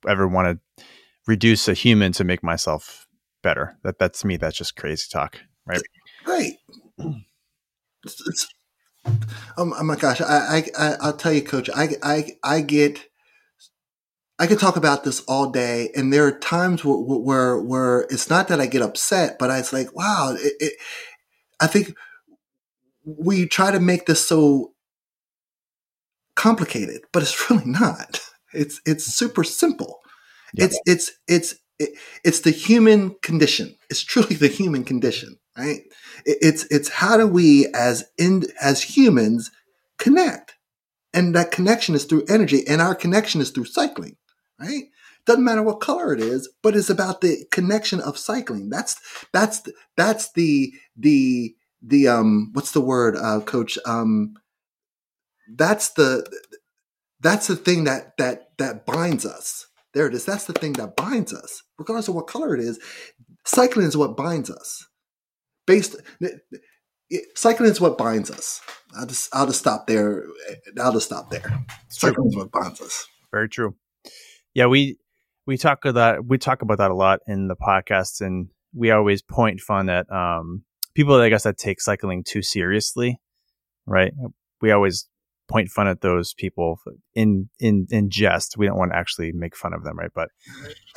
[0.07, 0.85] ever want to
[1.27, 3.05] reduce a human to make myself
[3.43, 3.77] better?
[3.83, 4.37] That that's me.
[4.37, 5.81] That's just crazy talk, right?
[6.25, 6.53] Right.
[8.05, 8.47] It's, it's,
[9.57, 13.08] Oh, oh my gosh, I, I, I will tell you, Coach, I, I, I get,
[14.39, 18.29] I could talk about this all day, and there are times where, where, where it's
[18.29, 20.73] not that I get upset, but I, it's like, wow, it, it,
[21.59, 21.93] I think
[23.03, 24.73] we try to make this so
[26.35, 28.21] complicated, but it's really not.
[28.53, 29.99] It's it's super simple.
[30.55, 30.69] Yep.
[30.69, 31.89] It's it's it's it,
[32.23, 33.75] it's the human condition.
[33.89, 35.81] It's truly the human condition, right?
[36.25, 39.51] It's it's how do we as in as humans
[39.97, 40.55] connect,
[41.13, 44.15] and that connection is through energy, and our connection is through cycling,
[44.59, 44.83] right?
[45.25, 48.69] Doesn't matter what color it is, but it's about the connection of cycling.
[48.69, 48.99] That's
[49.31, 53.77] that's that's the the the um what's the word, uh, Coach?
[53.85, 54.35] Um,
[55.55, 56.29] that's the
[57.19, 59.67] that's the thing that that that binds us.
[59.93, 60.25] There it is.
[60.25, 62.79] That's the thing that binds us, regardless of what color it is.
[63.45, 64.85] Cycling is what binds us
[65.69, 65.95] based
[67.35, 68.59] cycling is what binds us.
[68.97, 70.25] I'll just I'll just stop there.
[70.81, 71.63] I'll just stop there.
[71.89, 73.05] Cycling is what binds us.
[73.31, 73.75] Very true.
[74.53, 74.97] Yeah, we
[75.45, 79.21] we talk about we talk about that a lot in the podcast, and we always
[79.21, 83.19] point fun at um, people, I guess, that take cycling too seriously.
[83.85, 84.13] Right?
[84.61, 85.07] We always
[85.49, 86.79] point fun at those people
[87.15, 88.57] in in in jest.
[88.57, 90.11] We don't want to actually make fun of them, right?
[90.13, 90.29] But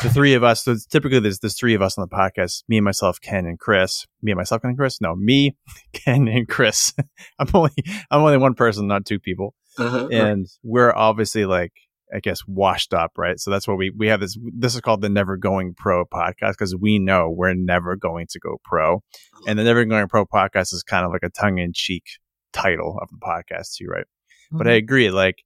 [0.03, 2.77] the three of us, so typically there's there's three of us on the podcast: me
[2.77, 4.07] and myself, Ken and Chris.
[4.23, 5.01] Me and myself, Ken and Chris.
[5.01, 5.57] No, me,
[5.93, 6.93] Ken and Chris.
[7.39, 7.73] I'm only
[8.11, 9.55] I'm only one person, not two people.
[9.79, 11.73] Uh-huh, and we're obviously like
[12.15, 13.39] I guess washed up, right?
[13.41, 14.37] So that's what we we have this.
[14.55, 18.39] This is called the Never Going Pro podcast because we know we're never going to
[18.39, 19.03] go pro,
[19.47, 22.05] and the Never Going Pro podcast is kind of like a tongue in cheek
[22.53, 24.07] title of the podcast too, right?
[24.51, 24.85] But I mm-hmm.
[24.85, 25.11] agree.
[25.11, 25.43] Like,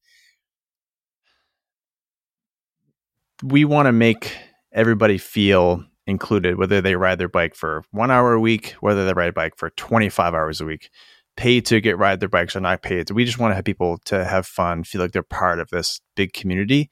[3.42, 4.37] we want to make
[4.72, 9.12] everybody feel included, whether they ride their bike for one hour a week, whether they
[9.12, 10.90] ride a bike for 25 hours a week,
[11.37, 13.11] paid to get ride their bikes or not paid.
[13.11, 16.01] We just want to have people to have fun, feel like they're part of this
[16.14, 16.90] big community.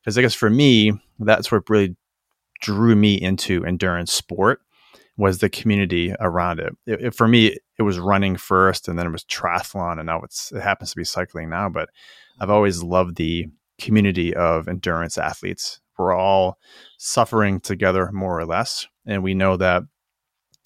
[0.00, 1.96] Because I guess for me, that's what really
[2.60, 4.60] drew me into endurance sport
[5.16, 6.72] was the community around it.
[6.86, 10.20] it, it for me, it was running first, and then it was triathlon, and now
[10.22, 11.68] it's it happens to be cycling now.
[11.68, 11.88] But
[12.40, 13.46] I've always loved the
[13.78, 15.80] community of endurance athletes.
[15.98, 16.58] We're all
[16.98, 19.84] suffering together, more or less, and we know that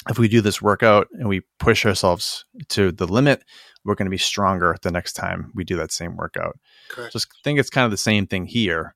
[0.08, 3.44] if we do this workout and we push ourselves to the limit,
[3.84, 6.58] we're going to be stronger the next time we do that same workout.
[6.88, 7.12] Correct.
[7.12, 8.94] Just think it's kind of the same thing here,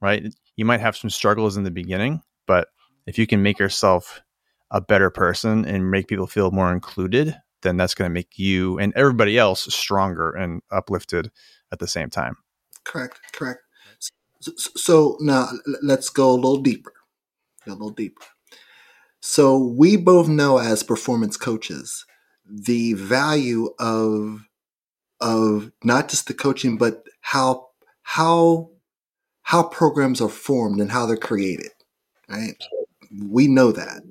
[0.00, 0.24] right?
[0.56, 2.68] You might have some struggles in the beginning, but
[3.06, 4.22] if you can make yourself
[4.70, 8.78] a better person and make people feel more included, then that's going to make you
[8.78, 11.30] and everybody else stronger and uplifted
[11.72, 12.36] at the same time.
[12.84, 13.60] Correct, correct.
[14.40, 15.48] So, so now
[15.82, 16.92] let's go a little deeper.
[17.66, 18.22] A little deeper.
[19.20, 22.04] So we both know as performance coaches
[22.48, 24.42] the value of
[25.20, 27.68] of not just the coaching, but how
[28.02, 28.70] how
[29.42, 31.70] how programs are formed and how they're created.
[32.28, 32.56] Right?
[33.28, 34.02] We know that.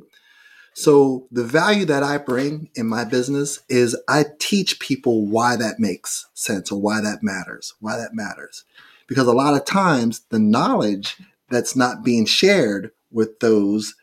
[0.74, 5.80] So the value that I bring in my business is I teach people why that
[5.80, 8.66] makes sense or why that matters, why that matters.
[9.08, 11.16] Because a lot of times the knowledge
[11.50, 13.96] that's not being shared with those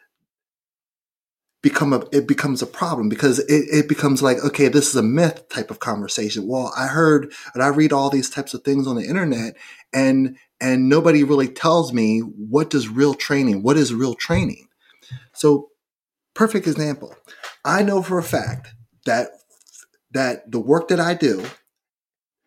[1.62, 5.02] become a it becomes a problem because it, it becomes like okay this is a
[5.02, 8.86] myth type of conversation well i heard and i read all these types of things
[8.86, 9.54] on the internet
[9.92, 14.66] and and nobody really tells me what does real training what is real training
[15.32, 15.70] so
[16.34, 17.14] perfect example.
[17.64, 18.74] I know for a fact
[19.06, 19.28] that
[20.12, 21.44] that the work that I do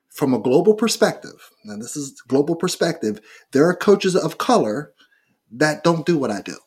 [0.10, 3.19] from a global perspective, now this is global perspective,
[3.51, 4.93] there are coaches of color
[5.51, 6.58] that don't do what I do.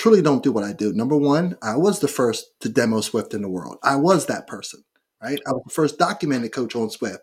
[0.00, 0.94] Truly don't do what I do.
[0.94, 3.76] Number one, I was the first to demo Zwift in the world.
[3.82, 4.82] I was that person,
[5.22, 5.38] right?
[5.46, 7.18] I was the first documented coach on Zwift,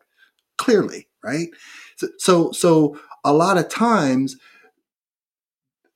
[0.60, 1.48] clearly, right?
[1.96, 4.38] So, so, so a lot of times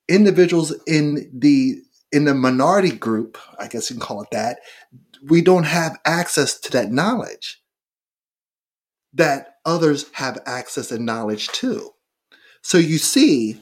[0.08, 4.58] individuals in the in the minority group, I guess you can call it that,
[5.22, 7.62] we don't have access to that knowledge
[9.14, 11.90] that others have access and knowledge to.
[12.60, 13.60] So you see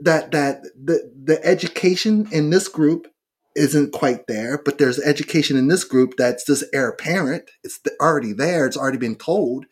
[0.00, 3.08] that that the the education in this group
[3.54, 7.50] isn't quite there, but there's education in this group that's just heir apparent.
[7.64, 8.66] It's already there.
[8.66, 9.66] It's already been told.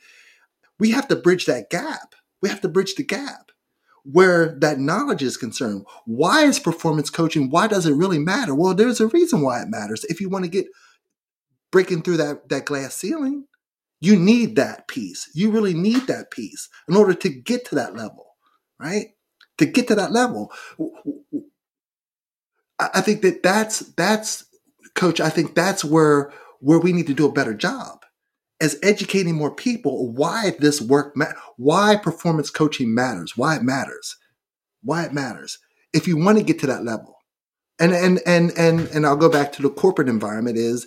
[0.79, 2.15] We have to bridge that gap.
[2.43, 3.53] We have to bridge the gap
[4.11, 5.85] where that knowledge is concerned.
[6.05, 7.51] Why is performance coaching?
[7.51, 8.55] Why does it really matter?
[8.55, 10.05] Well, there's a reason why it matters.
[10.05, 10.67] If you want to get
[11.73, 13.47] breaking through that, that glass ceiling,
[14.01, 15.29] you need that piece.
[15.35, 18.37] You really need that piece in order to get to that level,
[18.79, 19.09] right?
[19.59, 20.53] To get to that level.
[22.79, 24.45] I think that that's, that's,
[24.95, 28.05] coach, I think that's where, where we need to do a better job
[28.61, 34.17] as educating more people why this work, ma- why performance coaching matters, why it matters,
[34.83, 35.59] why it matters.
[35.93, 37.17] If you want to get to that level,
[37.79, 40.87] and and and and and I'll go back to the corporate environment is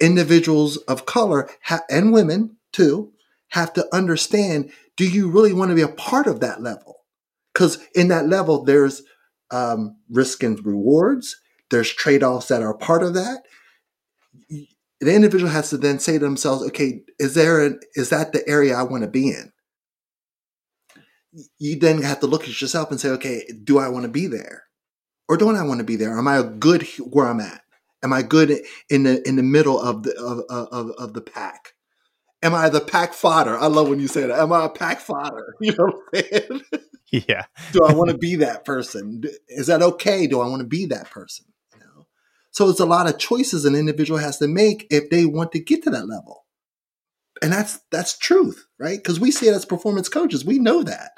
[0.00, 3.12] individuals of color ha- and women too
[3.50, 6.95] have to understand: Do you really want to be a part of that level?
[7.56, 9.02] Because in that level, there's
[9.50, 11.36] um, risk and rewards.
[11.70, 13.44] There's trade offs that are part of that
[15.00, 18.46] the individual has to then say to themselves, okay, is there an, is that the
[18.48, 19.52] area I want to be in?
[21.58, 24.26] You then have to look at yourself and say, okay, do I want to be
[24.26, 24.64] there?
[25.28, 26.16] Or don't I want to be there?
[26.16, 27.60] Am I good where I'm at?
[28.02, 31.72] Am I good in the in the middle of the of, of, of the pack?
[32.42, 33.58] Am I the pack fodder?
[33.58, 34.38] I love when you say that.
[34.38, 35.54] Am I a pack fodder?
[35.60, 36.60] You know what I'm saying?
[37.10, 37.44] Yeah.
[37.72, 39.22] do I want to be that person?
[39.48, 40.26] Is that okay?
[40.26, 41.46] Do I want to be that person?
[41.72, 42.06] You know?
[42.50, 45.60] So it's a lot of choices an individual has to make if they want to
[45.60, 46.44] get to that level.
[47.42, 48.98] And that's that's truth, right?
[48.98, 50.44] Because we see it as performance coaches.
[50.44, 51.12] We know that.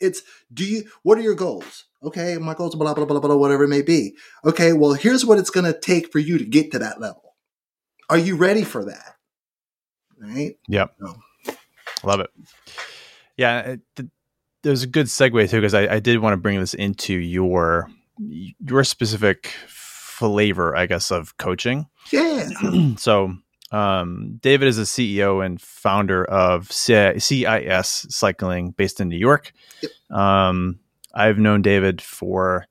[0.00, 0.22] It's
[0.52, 1.84] do you what are your goals?
[2.02, 4.16] Okay, my goals, blah blah blah blah, whatever it may be.
[4.44, 7.36] Okay, well, here's what it's gonna take for you to get to that level.
[8.08, 9.14] Are you ready for that?
[10.18, 10.56] Right?
[10.68, 10.96] Yep.
[11.00, 11.54] So.
[12.02, 12.30] Love it.
[13.36, 13.80] Yeah, it,
[14.62, 17.88] there's a good segue too because I, I did want to bring this into your
[18.18, 21.86] your specific flavor, I guess, of coaching.
[22.12, 22.48] Yeah.
[22.98, 23.34] so,
[23.72, 29.52] um, David is a CEO and founder of CIS Cycling based in New York.
[29.82, 30.18] Yep.
[30.18, 30.80] Um,
[31.14, 32.66] I've known David for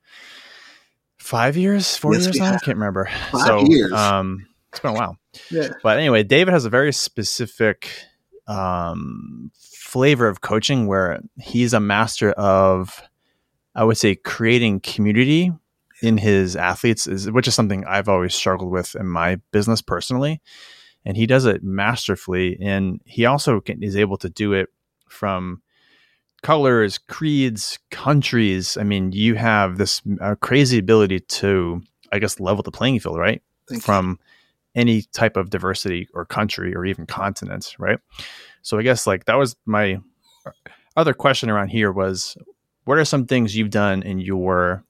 [1.17, 2.54] five years, four yes, years now.
[2.54, 3.10] I can't remember.
[3.32, 3.91] Five so, years.
[3.91, 5.17] Um, it's been a while.
[5.49, 5.69] Yeah.
[5.82, 7.89] But anyway, David has a very specific
[8.50, 13.02] um, flavor of coaching where he's a master of,
[13.76, 15.52] I would say, creating community
[16.02, 20.42] in his athletes is which is something I've always struggled with in my business personally.
[21.06, 22.58] And he does it masterfully.
[22.60, 24.70] And he also can, is able to do it
[25.08, 25.62] from
[26.42, 28.78] colors creeds countries.
[28.78, 31.82] I mean you have this uh, crazy ability to
[32.12, 33.44] i guess level the playing field right?
[33.70, 34.26] Thank from you.
[34.80, 38.00] Any type of diversity or country or even continent right
[38.62, 40.00] so i guess like that was my
[40.96, 42.38] other question around here was
[42.86, 44.84] what are some things you've done in your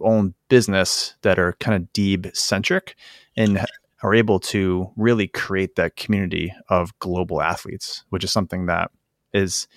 [0.00, 2.96] own business that are kind of DEIB centric
[3.36, 3.64] and
[4.02, 8.90] are able to really create that community of global athletes, which is something that
[9.32, 9.68] is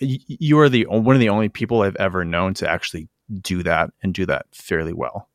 [0.00, 3.08] you are the one of the only people I've ever known to actually
[3.40, 5.28] do that and do that fairly well.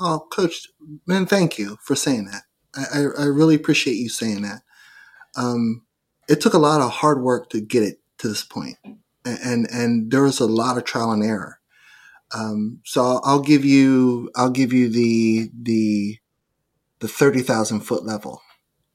[0.00, 0.68] Oh, coach,
[1.06, 2.42] man, thank you for saying that.
[2.74, 4.62] I, I, really appreciate you saying that.
[5.36, 5.82] Um,
[6.28, 8.76] it took a lot of hard work to get it to this point,
[9.24, 11.58] and and, and there was a lot of trial and error.
[12.32, 16.18] Um, so I'll give you I'll give you the the
[17.00, 18.40] the thirty thousand foot level,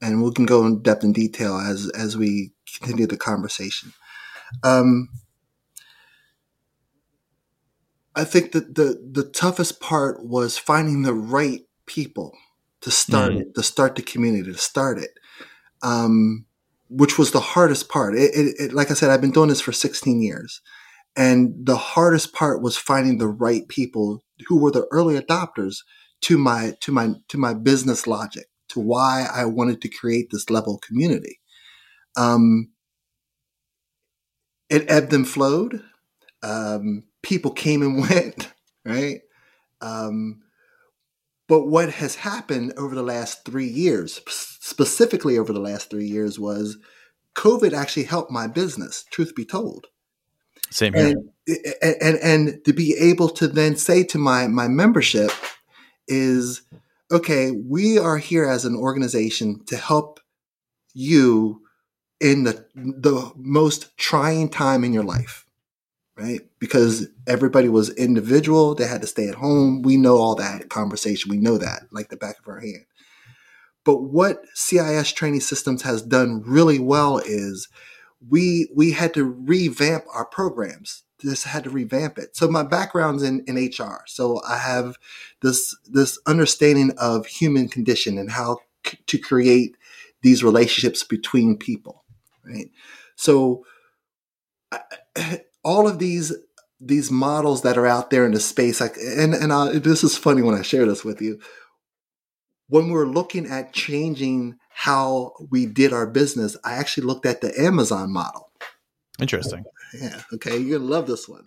[0.00, 3.92] and we can go in depth and detail as as we continue the conversation.
[4.62, 5.08] Um,
[8.14, 12.32] I think that the the toughest part was finding the right people
[12.82, 13.40] to start mm-hmm.
[13.42, 15.10] it, to start the community, to start it.
[15.82, 16.46] Um,
[16.88, 18.14] which was the hardest part.
[18.14, 20.60] It, it, it, like I said, I've been doing this for 16 years.
[21.16, 25.78] And the hardest part was finding the right people who were the early adopters
[26.22, 30.50] to my to my to my business logic, to why I wanted to create this
[30.50, 31.40] level of community.
[32.16, 32.70] Um,
[34.68, 35.82] it ebbed and flowed.
[36.42, 38.52] Um, people came and went,
[38.84, 39.20] right?
[39.80, 40.42] Um,
[41.48, 46.38] but what has happened over the last three years, specifically over the last three years,
[46.38, 46.78] was
[47.34, 49.86] COVID actually helped my business, truth be told.
[50.70, 51.14] Same here.
[51.46, 55.30] And, and, and to be able to then say to my my membership
[56.08, 56.62] is
[57.10, 60.18] okay, we are here as an organization to help
[60.92, 61.62] you
[62.20, 65.45] in the the most trying time in your life.
[66.16, 66.40] Right?
[66.58, 68.74] Because everybody was individual.
[68.74, 69.82] They had to stay at home.
[69.82, 71.30] We know all that conversation.
[71.30, 72.86] We know that like the back of our hand.
[73.84, 77.68] But what CIS training systems has done really well is
[78.28, 81.04] we we had to revamp our programs.
[81.22, 82.36] This had to revamp it.
[82.36, 84.02] So my background's in, in HR.
[84.06, 84.96] So I have
[85.42, 89.76] this this understanding of human condition and how c- to create
[90.22, 92.04] these relationships between people,
[92.44, 92.70] right?
[93.14, 93.64] So
[95.66, 96.32] all of these
[96.80, 100.16] these models that are out there in the space, like, and and I, this is
[100.16, 101.40] funny when I share this with you.
[102.68, 107.52] When we're looking at changing how we did our business, I actually looked at the
[107.60, 108.52] Amazon model.
[109.20, 109.64] Interesting.
[110.00, 110.20] Yeah.
[110.34, 110.56] Okay.
[110.56, 111.44] You're gonna love this one.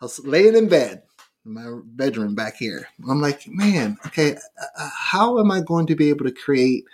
[0.00, 1.02] I was laying in bed,
[1.46, 2.88] in my bedroom back here.
[3.08, 4.36] I'm like, man, okay,
[4.78, 6.84] uh, how am I going to be able to create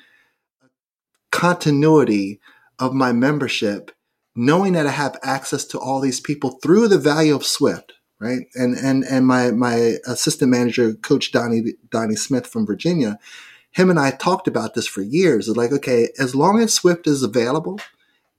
[1.31, 2.41] continuity
[2.79, 3.93] of my membership
[4.39, 8.43] knowing that I have access to all these people through the value of Zwift, right?
[8.55, 13.19] And and and my my assistant manager, Coach Donnie Donnie Smith from Virginia,
[13.73, 15.49] him and I talked about this for years.
[15.49, 17.81] It's like, okay, as long as Zwift is available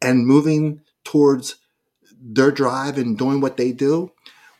[0.02, 1.58] and moving towards
[2.22, 4.12] their drive and doing what they do,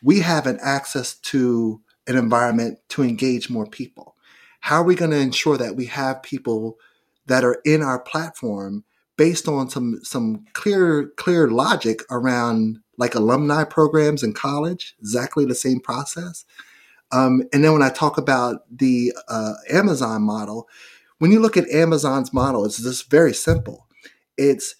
[0.02, 4.14] we have an access to an environment to engage more people.
[4.60, 6.76] How are we going to ensure that we have people
[7.26, 8.84] that are in our platform
[9.20, 15.54] based on some some clear clear logic around like alumni programs in college, exactly the
[15.54, 16.46] same process.
[17.12, 20.70] Um, and then when I talk about the uh, Amazon model,
[21.18, 23.88] when you look at Amazon's model, it's just very simple.
[24.38, 24.74] It's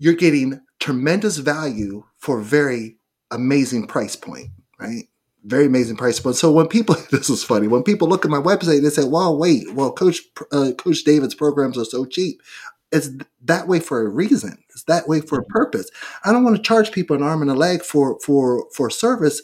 [0.00, 2.96] you're getting tremendous value for very
[3.30, 4.48] amazing price point,
[4.80, 5.04] right?
[5.44, 6.34] Very amazing price point.
[6.34, 9.38] So when people, this is funny, when people look at my website, they say, "Well,
[9.38, 12.42] wait, well, Coach uh, Coach David's programs are so cheap."
[12.90, 13.10] It's
[13.44, 14.58] that way for a reason.
[14.70, 15.90] It's that way for a purpose.
[16.24, 19.42] I don't want to charge people an arm and a leg for for for service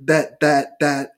[0.00, 1.10] that that that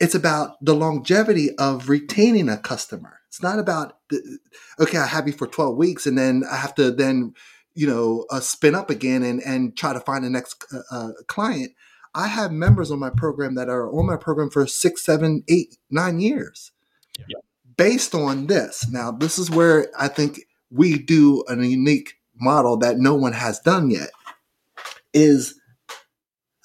[0.00, 3.20] it's about the longevity of retaining a customer.
[3.28, 4.38] It's not about the,
[4.80, 7.34] okay, I have you for 12 weeks and then I have to then
[7.74, 11.12] you know uh, spin up again and and try to find the next uh, uh,
[11.26, 11.72] client.
[12.14, 15.78] I have members on my program that are on my program for six, seven, eight,
[15.90, 16.72] nine years.
[17.26, 17.38] Yeah.
[17.76, 18.86] Based on this.
[18.90, 20.40] Now, this is where I think
[20.72, 24.10] we do a unique model that no one has done yet
[25.12, 25.60] is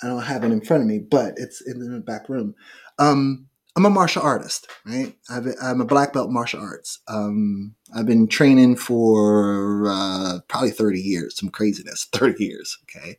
[0.01, 2.55] I don't have it in front of me, but it's in the back room.
[2.99, 5.15] Um, I'm a martial artist, right?
[5.29, 6.99] i am a black belt martial arts.
[7.07, 13.17] Um, I've been training for uh, probably 30 years, some craziness, 30 years, okay?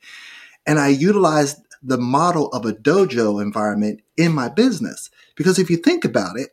[0.66, 5.76] And I utilized the model of a dojo environment in my business because if you
[5.76, 6.50] think about it,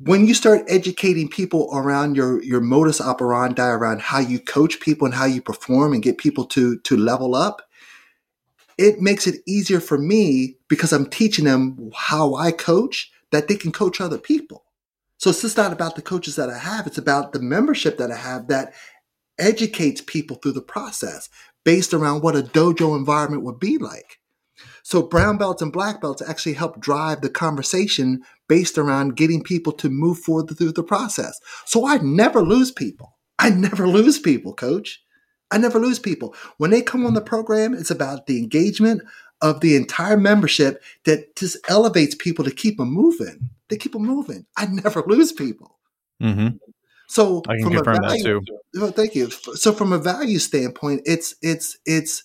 [0.00, 5.06] when you start educating people around your your modus operandi around how you coach people
[5.06, 7.62] and how you perform and get people to to level up
[8.76, 13.56] it makes it easier for me because i'm teaching them how i coach that they
[13.56, 14.64] can coach other people.
[15.18, 18.12] So it's just not about the coaches that i have it's about the membership that
[18.12, 18.74] i have that
[19.38, 21.28] educates people through the process
[21.64, 24.18] based around what a dojo environment would be like
[24.88, 29.70] so brown belts and black belts actually help drive the conversation based around getting people
[29.74, 31.38] to move forward through the process.
[31.66, 33.18] So I never lose people.
[33.38, 35.04] I never lose people, coach.
[35.50, 36.34] I never lose people.
[36.56, 39.02] When they come on the program, it's about the engagement
[39.42, 43.50] of the entire membership that just elevates people to keep them moving.
[43.68, 44.46] They keep them moving.
[44.56, 45.76] I never lose people.
[46.22, 46.56] Mm-hmm.
[47.08, 48.80] So I can confirm value, that too.
[48.80, 49.28] Well, thank you.
[49.30, 52.24] So from a value standpoint, it's it's it's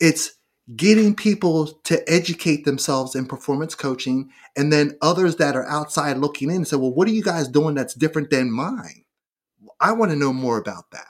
[0.00, 0.32] it's
[0.76, 6.50] getting people to educate themselves in performance coaching and then others that are outside looking
[6.50, 9.04] in and say well what are you guys doing that's different than mine
[9.80, 11.08] i want to know more about that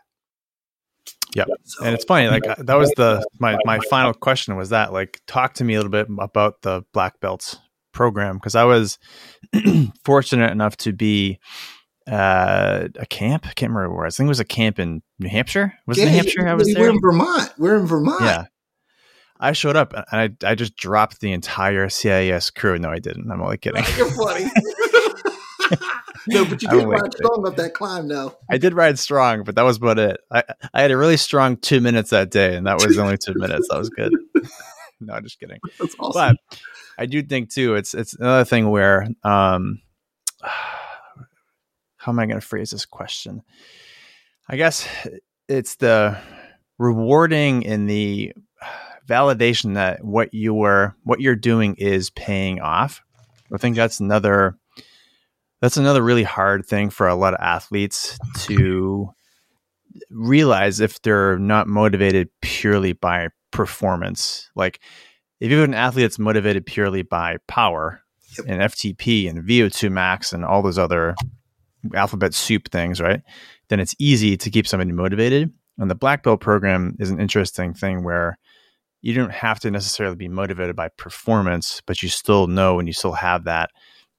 [1.35, 4.93] yeah so, and it's funny like that was the my my final question was that
[4.93, 7.59] like talk to me a little bit about the black belts
[7.93, 8.99] program because i was
[10.05, 11.39] fortunate enough to be
[12.07, 13.47] uh, a camp.
[13.47, 14.07] I can't remember where.
[14.07, 15.75] I think it was a camp in New Hampshire.
[15.87, 16.49] Was yeah, it New Hampshire?
[16.49, 16.83] I was there?
[16.83, 17.53] we're in Vermont.
[17.57, 18.23] We're in Vermont.
[18.23, 18.47] Yeah,
[19.41, 22.79] I showed up and I, I just dropped the entire CIS crew.
[22.79, 23.31] No, I didn't.
[23.31, 23.83] I'm only kidding.
[23.97, 24.45] You're funny.
[26.29, 28.37] no, but you did ride strong up that climb now.
[28.51, 30.21] I did ride strong, but that was about it.
[30.31, 33.33] I, I had a really strong two minutes that day, and that was only two
[33.35, 33.69] minutes.
[33.71, 34.13] That was good.
[35.01, 35.59] no, I'm just kidding.
[35.79, 36.37] That's awesome.
[36.49, 36.59] But
[36.99, 39.81] I do think too, it's it's another thing where um
[40.43, 43.43] how am I gonna phrase this question?
[44.49, 44.87] I guess
[45.49, 46.19] it's the
[46.79, 48.33] rewarding in the
[49.11, 53.03] validation that what you were what you're doing is paying off.
[53.53, 54.57] I think that's another
[55.61, 59.11] that's another really hard thing for a lot of athletes to
[60.11, 64.49] realize if they're not motivated purely by performance.
[64.55, 64.81] Like
[65.41, 68.03] if you have an athlete that's motivated purely by power
[68.39, 68.47] yep.
[68.49, 71.15] and FTP and VO2 max and all those other
[71.95, 73.23] alphabet soup things, right?
[73.69, 75.53] Then it's easy to keep somebody motivated.
[75.79, 78.39] And the black belt program is an interesting thing where
[79.03, 82.93] you don't have to necessarily be motivated by performance, but you still know and you
[82.93, 83.71] still have that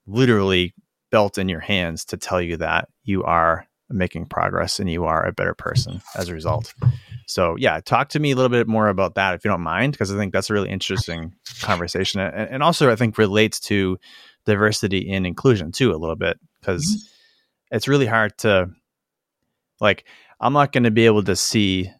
[0.06, 0.74] literally
[1.10, 5.24] belt in your hands to tell you that you are making progress and you are
[5.24, 6.74] a better person as a result.
[7.26, 9.92] So, yeah, talk to me a little bit more about that if you don't mind,
[9.92, 12.20] because I think that's a really interesting conversation.
[12.20, 13.98] And, and, also, I think relates to
[14.44, 17.76] diversity and inclusion too, a little bit, because mm-hmm.
[17.76, 18.70] it's really hard to,
[19.80, 20.04] like,
[20.40, 21.90] I'm not going to be able to see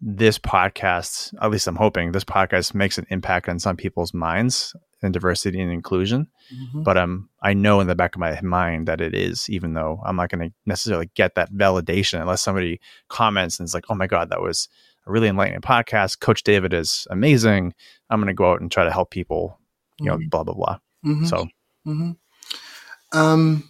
[0.00, 4.74] this podcast, at least I'm hoping this podcast makes an impact on some people's minds
[5.02, 6.28] in diversity and inclusion.
[6.54, 6.82] Mm-hmm.
[6.82, 10.00] But um, I know in the back of my mind that it is, even though
[10.04, 13.94] I'm not going to necessarily get that validation unless somebody comments and is like, "Oh
[13.94, 14.68] my god, that was
[15.06, 17.74] a really enlightening podcast." Coach David is amazing.
[18.08, 19.58] I'm going to go out and try to help people.
[20.00, 20.28] You know, mm-hmm.
[20.28, 20.78] blah blah blah.
[21.04, 21.26] Mm-hmm.
[21.26, 21.48] So,
[21.86, 23.18] mm-hmm.
[23.18, 23.68] um,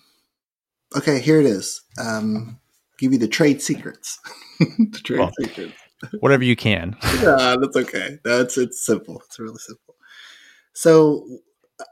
[0.94, 1.80] okay, here it is.
[1.98, 2.60] Um,
[2.98, 4.18] give you the trade secrets.
[4.60, 5.72] the trade well, secrets
[6.20, 6.96] whatever you can.
[7.20, 8.18] yeah, that's okay.
[8.24, 9.22] That's it's simple.
[9.26, 9.96] It's really simple.
[10.72, 11.26] So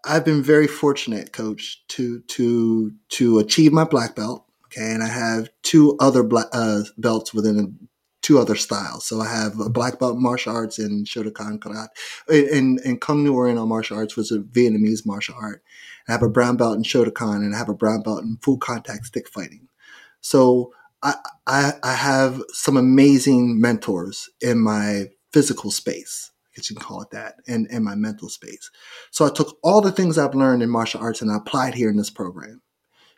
[0.05, 4.45] I've been very fortunate, coach, to to to achieve my black belt.
[4.67, 7.89] Okay, and I have two other black uh, belts within
[8.23, 9.07] two other styles.
[9.07, 11.89] So I have a black belt in martial arts in Shotokan Karate,
[12.29, 15.63] in in Cuong Nhu Oriental martial arts, was a Vietnamese martial art.
[16.09, 18.59] I have a brown belt in Shotokan, and I have a brown belt in full
[18.59, 19.69] contact stick fighting.
[20.21, 20.73] So
[21.03, 21.15] I,
[21.47, 27.03] I, I have some amazing mentors in my physical space, I guess you can call
[27.03, 28.71] it that, and in my mental space.
[29.11, 31.91] So I took all the things I've learned in martial arts and I applied here
[31.91, 32.63] in this program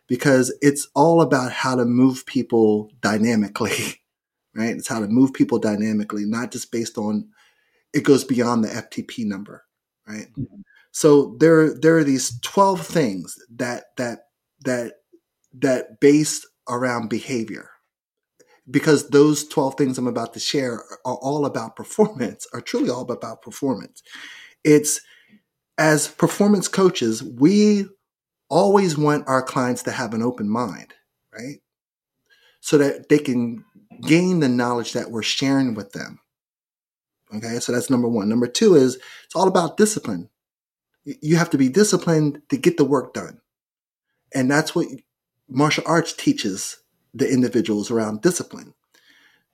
[0.07, 4.01] because it's all about how to move people dynamically,
[4.55, 4.75] right?
[4.75, 7.29] It's how to move people dynamically, not just based on
[7.93, 9.65] it goes beyond the FTP number,
[10.07, 10.27] right?
[10.37, 10.61] Mm-hmm.
[10.91, 14.25] So there there are these 12 things that that
[14.65, 14.93] that
[15.53, 17.71] that based around behavior.
[18.69, 23.09] Because those 12 things I'm about to share are all about performance, are truly all
[23.09, 24.03] about performance.
[24.63, 25.01] It's
[25.77, 27.85] as performance coaches, we
[28.49, 30.93] always want our clients to have an open mind,
[31.33, 31.61] right?
[32.61, 33.63] So that they can
[34.01, 36.19] gain the knowledge that we're sharing with them.
[37.33, 38.27] Okay, so that's number one.
[38.27, 38.95] Number two is
[39.25, 40.29] it's all about discipline.
[41.05, 43.39] You have to be disciplined to get the work done.
[44.33, 44.87] And that's what
[45.49, 46.77] martial arts teaches
[47.13, 48.73] the individuals around discipline.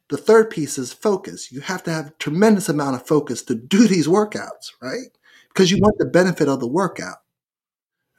[0.09, 1.51] The third piece is focus.
[1.51, 5.07] You have to have tremendous amount of focus to do these workouts, right?
[5.47, 7.17] Because you want the benefit of the workout,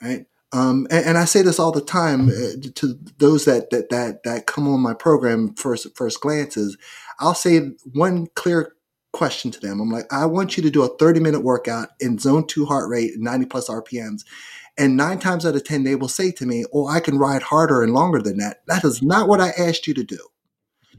[0.02, 0.26] right?
[0.52, 4.22] Um, and, and, I say this all the time uh, to those that, that that
[4.22, 6.78] that come on my program first first glances.
[7.18, 8.75] I'll say one clear
[9.16, 9.80] question to them.
[9.80, 12.90] I'm like, I want you to do a 30 minute workout in zone two heart
[12.90, 14.24] rate, 90 plus RPMs,
[14.78, 17.42] and nine times out of 10, they will say to me, Oh, I can ride
[17.42, 18.62] harder and longer than that.
[18.66, 20.18] That is not what I asked you to do.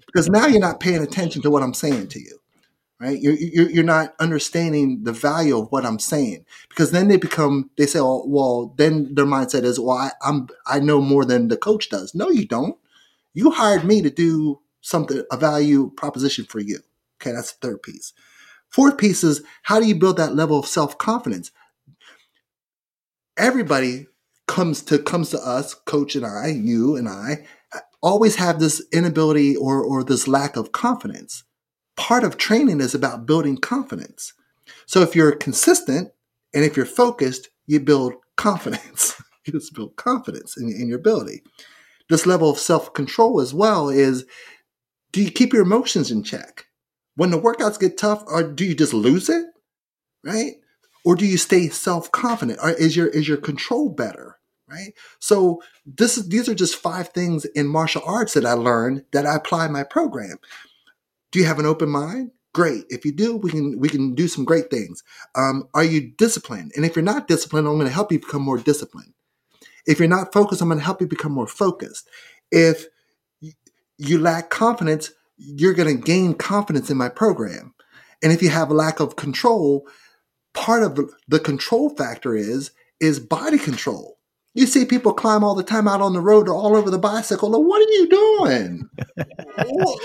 [0.08, 2.40] Because now you're not paying attention to what I'm saying to you,
[3.00, 3.20] right?
[3.20, 6.46] You're, you're, you're not understanding the value of what I'm saying.
[6.70, 10.48] Because then they become, they say, Oh, well, then their mindset is, Well, I, I'm,
[10.66, 12.16] I know more than the coach does.
[12.16, 12.78] No, you don't.
[13.36, 16.80] You hired me to do something, a value proposition for you.
[17.22, 18.14] Okay, that's the third piece.
[18.70, 21.52] Fourth piece is how do you build that level of self confidence?
[23.38, 24.08] everybody
[24.48, 27.46] comes to comes to us, coach and I, you and I,
[28.02, 31.44] always have this inability or or this lack of confidence.
[31.96, 34.34] Part of training is about building confidence.
[34.86, 36.12] So if you're consistent
[36.54, 39.20] and if you're focused, you build confidence.
[39.46, 41.42] you just build confidence in, in your ability.
[42.10, 44.26] This level of self control as well is
[45.12, 46.67] do you keep your emotions in check?
[47.18, 49.46] When the workouts get tough, or do you just lose it?
[50.24, 50.54] Right?
[51.08, 52.60] or do you stay self-confident?
[52.62, 54.38] Or is your is your control better?
[54.70, 54.92] Right?
[55.20, 59.26] So this is these are just five things in martial arts that i learned that
[59.26, 60.36] i apply my program.
[61.32, 62.32] Do you have an open mind?
[62.54, 62.84] Great.
[62.90, 65.02] If you do we can we can do some great things.
[65.34, 66.74] Um, are you disciplined?
[66.76, 69.14] And if you're not disciplined i'm going to help you become more disciplined.
[69.86, 72.10] If you're not focused i'm going to help you become more focused.
[72.52, 72.88] If
[73.98, 77.74] you lack confidence you're going to gain confidence in my program
[78.24, 79.88] and if you have a lack of control
[80.58, 84.18] part of the control factor is is body control.
[84.56, 86.98] You see people climb all the time out on the road or all over the
[86.98, 87.52] bicycle.
[87.64, 88.90] what are you doing?
[89.16, 90.00] what,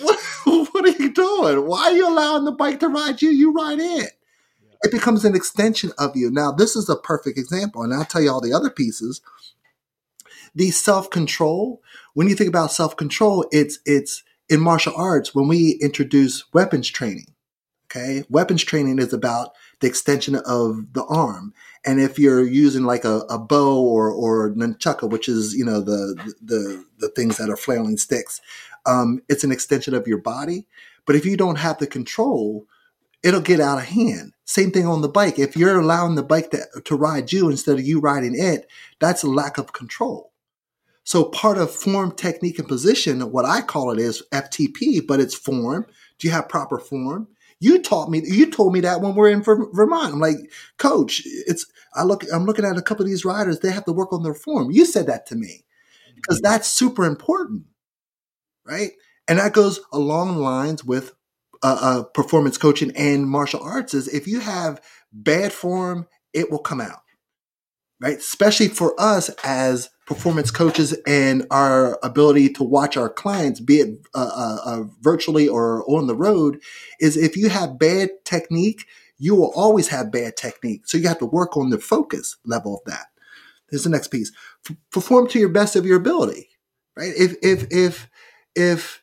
[0.00, 1.66] what, what, are you doing?
[1.66, 3.30] Why are you allowing the bike to ride you?
[3.30, 4.12] You ride it.
[4.82, 6.30] It becomes an extension of you.
[6.30, 9.20] Now, this is a perfect example, and I'll tell you all the other pieces.
[10.54, 11.82] The self control.
[12.14, 16.88] When you think about self control, it's it's in martial arts when we introduce weapons
[16.88, 17.32] training.
[17.86, 21.54] Okay, weapons training is about the extension of the arm.
[21.84, 25.80] And if you're using like a, a bow or or nunchaku, which is you know
[25.80, 28.40] the the the things that are flailing sticks,
[28.86, 30.66] um, it's an extension of your body.
[31.06, 32.66] But if you don't have the control,
[33.22, 34.34] it'll get out of hand.
[34.44, 35.38] Same thing on the bike.
[35.38, 38.68] If you're allowing the bike to, to ride you instead of you riding it,
[39.00, 40.29] that's a lack of control.
[41.10, 45.34] So part of form, technique, and position, what I call it is FTP, but it's
[45.34, 45.84] form.
[46.20, 47.26] Do you have proper form?
[47.58, 48.22] You taught me.
[48.24, 50.14] You told me that when we're in Vermont.
[50.14, 50.36] I'm like,
[50.78, 51.66] Coach, it's.
[51.96, 52.22] I look.
[52.32, 53.58] I'm looking at a couple of these riders.
[53.58, 54.70] They have to work on their form.
[54.70, 55.64] You said that to me
[56.14, 56.52] because mm-hmm.
[56.52, 57.64] that's super important,
[58.64, 58.92] right?
[59.26, 61.10] And that goes along the lines with
[61.64, 63.94] uh, uh, performance coaching and martial arts.
[63.94, 64.80] Is if you have
[65.12, 67.00] bad form, it will come out,
[68.00, 68.18] right?
[68.18, 74.06] Especially for us as performance coaches and our ability to watch our clients, be it
[74.14, 76.60] uh, uh, uh, virtually or on the road,
[76.98, 78.86] is if you have bad technique,
[79.18, 80.88] you will always have bad technique.
[80.88, 83.06] So you have to work on the focus level of that.
[83.70, 84.32] Here's the next piece:
[84.68, 86.48] F- perform to your best of your ability.
[86.96, 87.12] Right?
[87.16, 88.08] If if if
[88.56, 89.02] if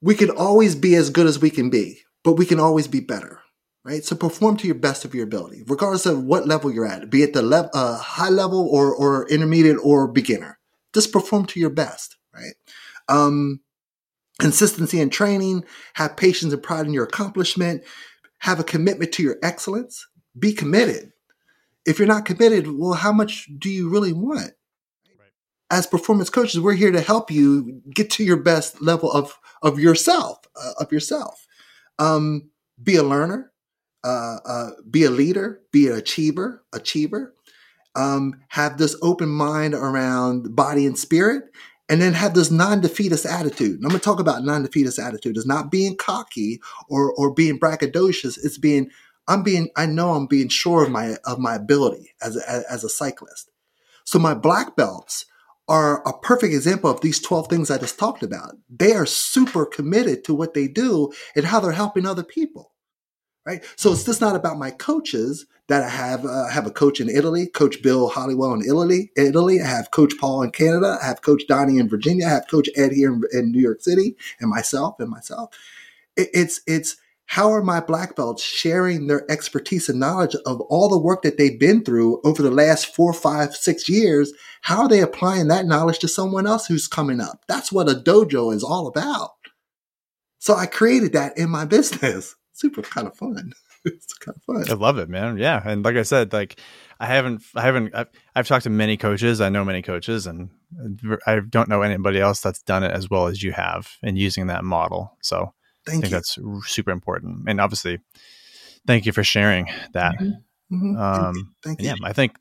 [0.00, 3.00] we can always be as good as we can be, but we can always be
[3.00, 3.43] better
[3.84, 4.02] right?
[4.04, 7.22] So perform to your best of your ability, regardless of what level you're at, be
[7.22, 10.58] it the level, uh, high level or, or intermediate or beginner.
[10.94, 12.54] Just perform to your best, right?
[13.08, 13.60] Um,
[14.40, 15.64] consistency in training,
[15.94, 17.84] have patience and pride in your accomplishment,
[18.38, 20.06] have a commitment to your excellence,
[20.38, 21.12] be committed.
[21.86, 24.52] If you're not committed, well, how much do you really want?
[25.70, 29.78] As performance coaches, we're here to help you get to your best level of of
[29.78, 31.46] yourself, uh, of yourself.
[31.98, 32.50] Um,
[32.82, 33.50] be a learner,
[34.04, 37.34] uh, uh, be a leader, be an achiever, achiever.
[37.96, 41.44] Um, have this open mind around body and spirit,
[41.88, 43.76] and then have this non-defeatist attitude.
[43.76, 45.36] And I'm going to talk about non-defeatist attitude.
[45.36, 48.36] It's not being cocky or or being braggadocious.
[48.42, 48.90] It's being
[49.28, 52.84] I'm being I know I'm being sure of my of my ability as a, as
[52.84, 53.50] a cyclist.
[54.04, 55.26] So my black belts
[55.66, 58.54] are a perfect example of these 12 things I just talked about.
[58.68, 62.73] They are super committed to what they do and how they're helping other people
[63.46, 63.62] right?
[63.76, 66.24] So it's just not about my coaches that I have.
[66.24, 69.10] Uh, I have a coach in Italy, Coach Bill Hollywell in Italy.
[69.16, 70.98] Italy, I have Coach Paul in Canada.
[71.00, 72.26] I have Coach Donnie in Virginia.
[72.26, 75.50] I have Coach Ed here in, in New York City, and myself and myself.
[76.16, 80.90] It, it's it's how are my black belts sharing their expertise and knowledge of all
[80.90, 84.32] the work that they've been through over the last four, five, six years?
[84.60, 87.42] How are they applying that knowledge to someone else who's coming up?
[87.48, 89.30] That's what a dojo is all about.
[90.38, 93.52] So I created that in my business super kind of fun.
[93.84, 94.70] it's kind of fun.
[94.70, 95.36] I love it, man.
[95.36, 96.58] Yeah, and like I said, like
[96.98, 99.40] I haven't, I haven't, I've, I've, talked to many coaches.
[99.40, 100.50] I know many coaches, and
[101.26, 104.46] I don't know anybody else that's done it as well as you have in using
[104.46, 105.16] that model.
[105.20, 105.52] So
[105.86, 106.10] thank I think you.
[106.10, 107.48] that's super important.
[107.48, 107.98] And obviously,
[108.86, 110.14] thank you for sharing that.
[110.14, 110.76] Mm-hmm.
[110.76, 110.96] Mm-hmm.
[110.96, 111.88] Um, thank you.
[111.88, 112.00] Thank.
[112.00, 112.36] Yeah, I think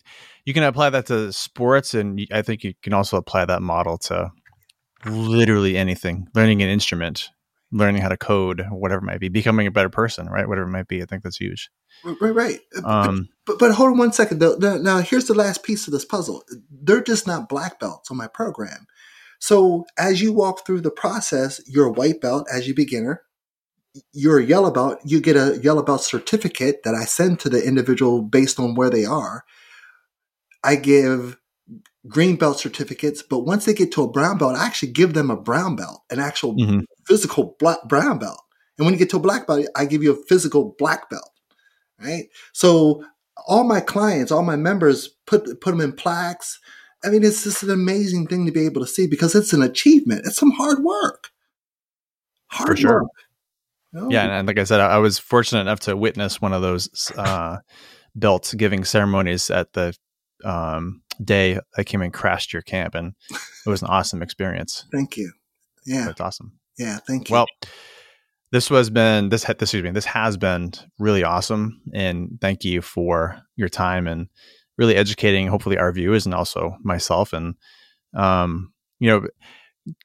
[0.45, 3.97] you can apply that to sports, and I think you can also apply that model
[3.97, 4.31] to
[5.05, 6.27] literally anything.
[6.33, 7.29] Learning an instrument
[7.73, 10.47] learning how to code, whatever it might be, becoming a better person, right?
[10.47, 11.01] Whatever it might be.
[11.01, 11.69] I think that's huge.
[12.03, 12.59] Right, right.
[12.83, 14.39] Um, but, but, hold on one second.
[14.39, 14.55] Though.
[14.55, 16.43] Now, here's the last piece of this puzzle.
[16.69, 18.85] They're just not black belts on my program.
[19.39, 23.23] So as you walk through the process, you're a white belt as you beginner.
[24.13, 24.99] You're a yellow belt.
[25.03, 28.89] You get a yellow belt certificate that I send to the individual based on where
[28.89, 29.43] they are.
[30.63, 31.37] I give
[32.07, 35.29] green belt certificates, but once they get to a brown belt, I actually give them
[35.29, 36.79] a brown belt, an actual mm-hmm.
[37.05, 38.41] Physical black, brown belt.
[38.77, 41.29] And when you get to a black belt, I give you a physical black belt,
[41.99, 42.25] right?
[42.53, 43.03] So
[43.47, 46.59] all my clients, all my members put put them in plaques.
[47.03, 49.61] I mean, it's just an amazing thing to be able to see because it's an
[49.61, 50.25] achievement.
[50.25, 51.29] It's some hard work.
[52.47, 53.01] Hard For sure.
[53.03, 53.11] Work.
[54.09, 57.57] Yeah, and like I said, I was fortunate enough to witness one of those uh,
[58.15, 59.95] belt giving ceremonies at the
[60.43, 64.85] um, day I came and crashed your camp, and it was an awesome experience.
[64.91, 65.31] Thank you.
[65.85, 66.53] Yeah, that's awesome.
[66.77, 67.33] Yeah, thank you.
[67.33, 67.47] Well,
[68.51, 73.41] this was been this excuse me this has been really awesome, and thank you for
[73.55, 74.27] your time and
[74.77, 77.33] really educating hopefully our viewers and also myself.
[77.33, 77.55] And
[78.15, 79.27] um, you know,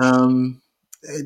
[0.00, 0.62] Um,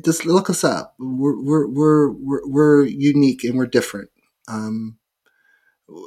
[0.03, 0.95] just look us up.
[0.99, 4.09] We're, we're, we're, we're, we're unique and we're different.
[4.47, 4.97] Um,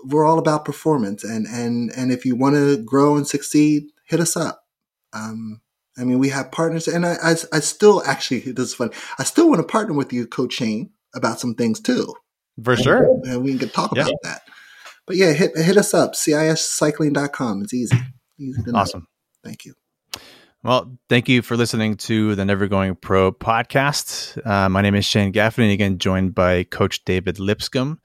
[0.04, 4.20] we're all about performance and, and, and if you want to grow and succeed, hit
[4.20, 4.64] us up.
[5.12, 5.60] Um,
[5.98, 8.92] I mean, we have partners, and I, I, I still actually, this is funny.
[9.18, 12.14] I still want to partner with you, Coach Shane, about some things too.
[12.62, 13.20] For sure.
[13.24, 14.02] And we can talk yeah.
[14.02, 14.42] about that.
[15.06, 17.62] But yeah, hit hit us up, ciscycling.com.
[17.62, 17.96] It's easy.
[18.38, 18.84] Easy to know.
[19.44, 19.74] Thank you.
[20.62, 24.46] Well, thank you for listening to the Never Going Pro podcast.
[24.46, 28.00] Uh, my name is Shane Gaffney, again, joined by Coach David Lipscomb.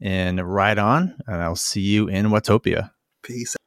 [0.00, 2.92] And ride on, and I'll see you in Watopia.
[3.22, 3.56] Peace.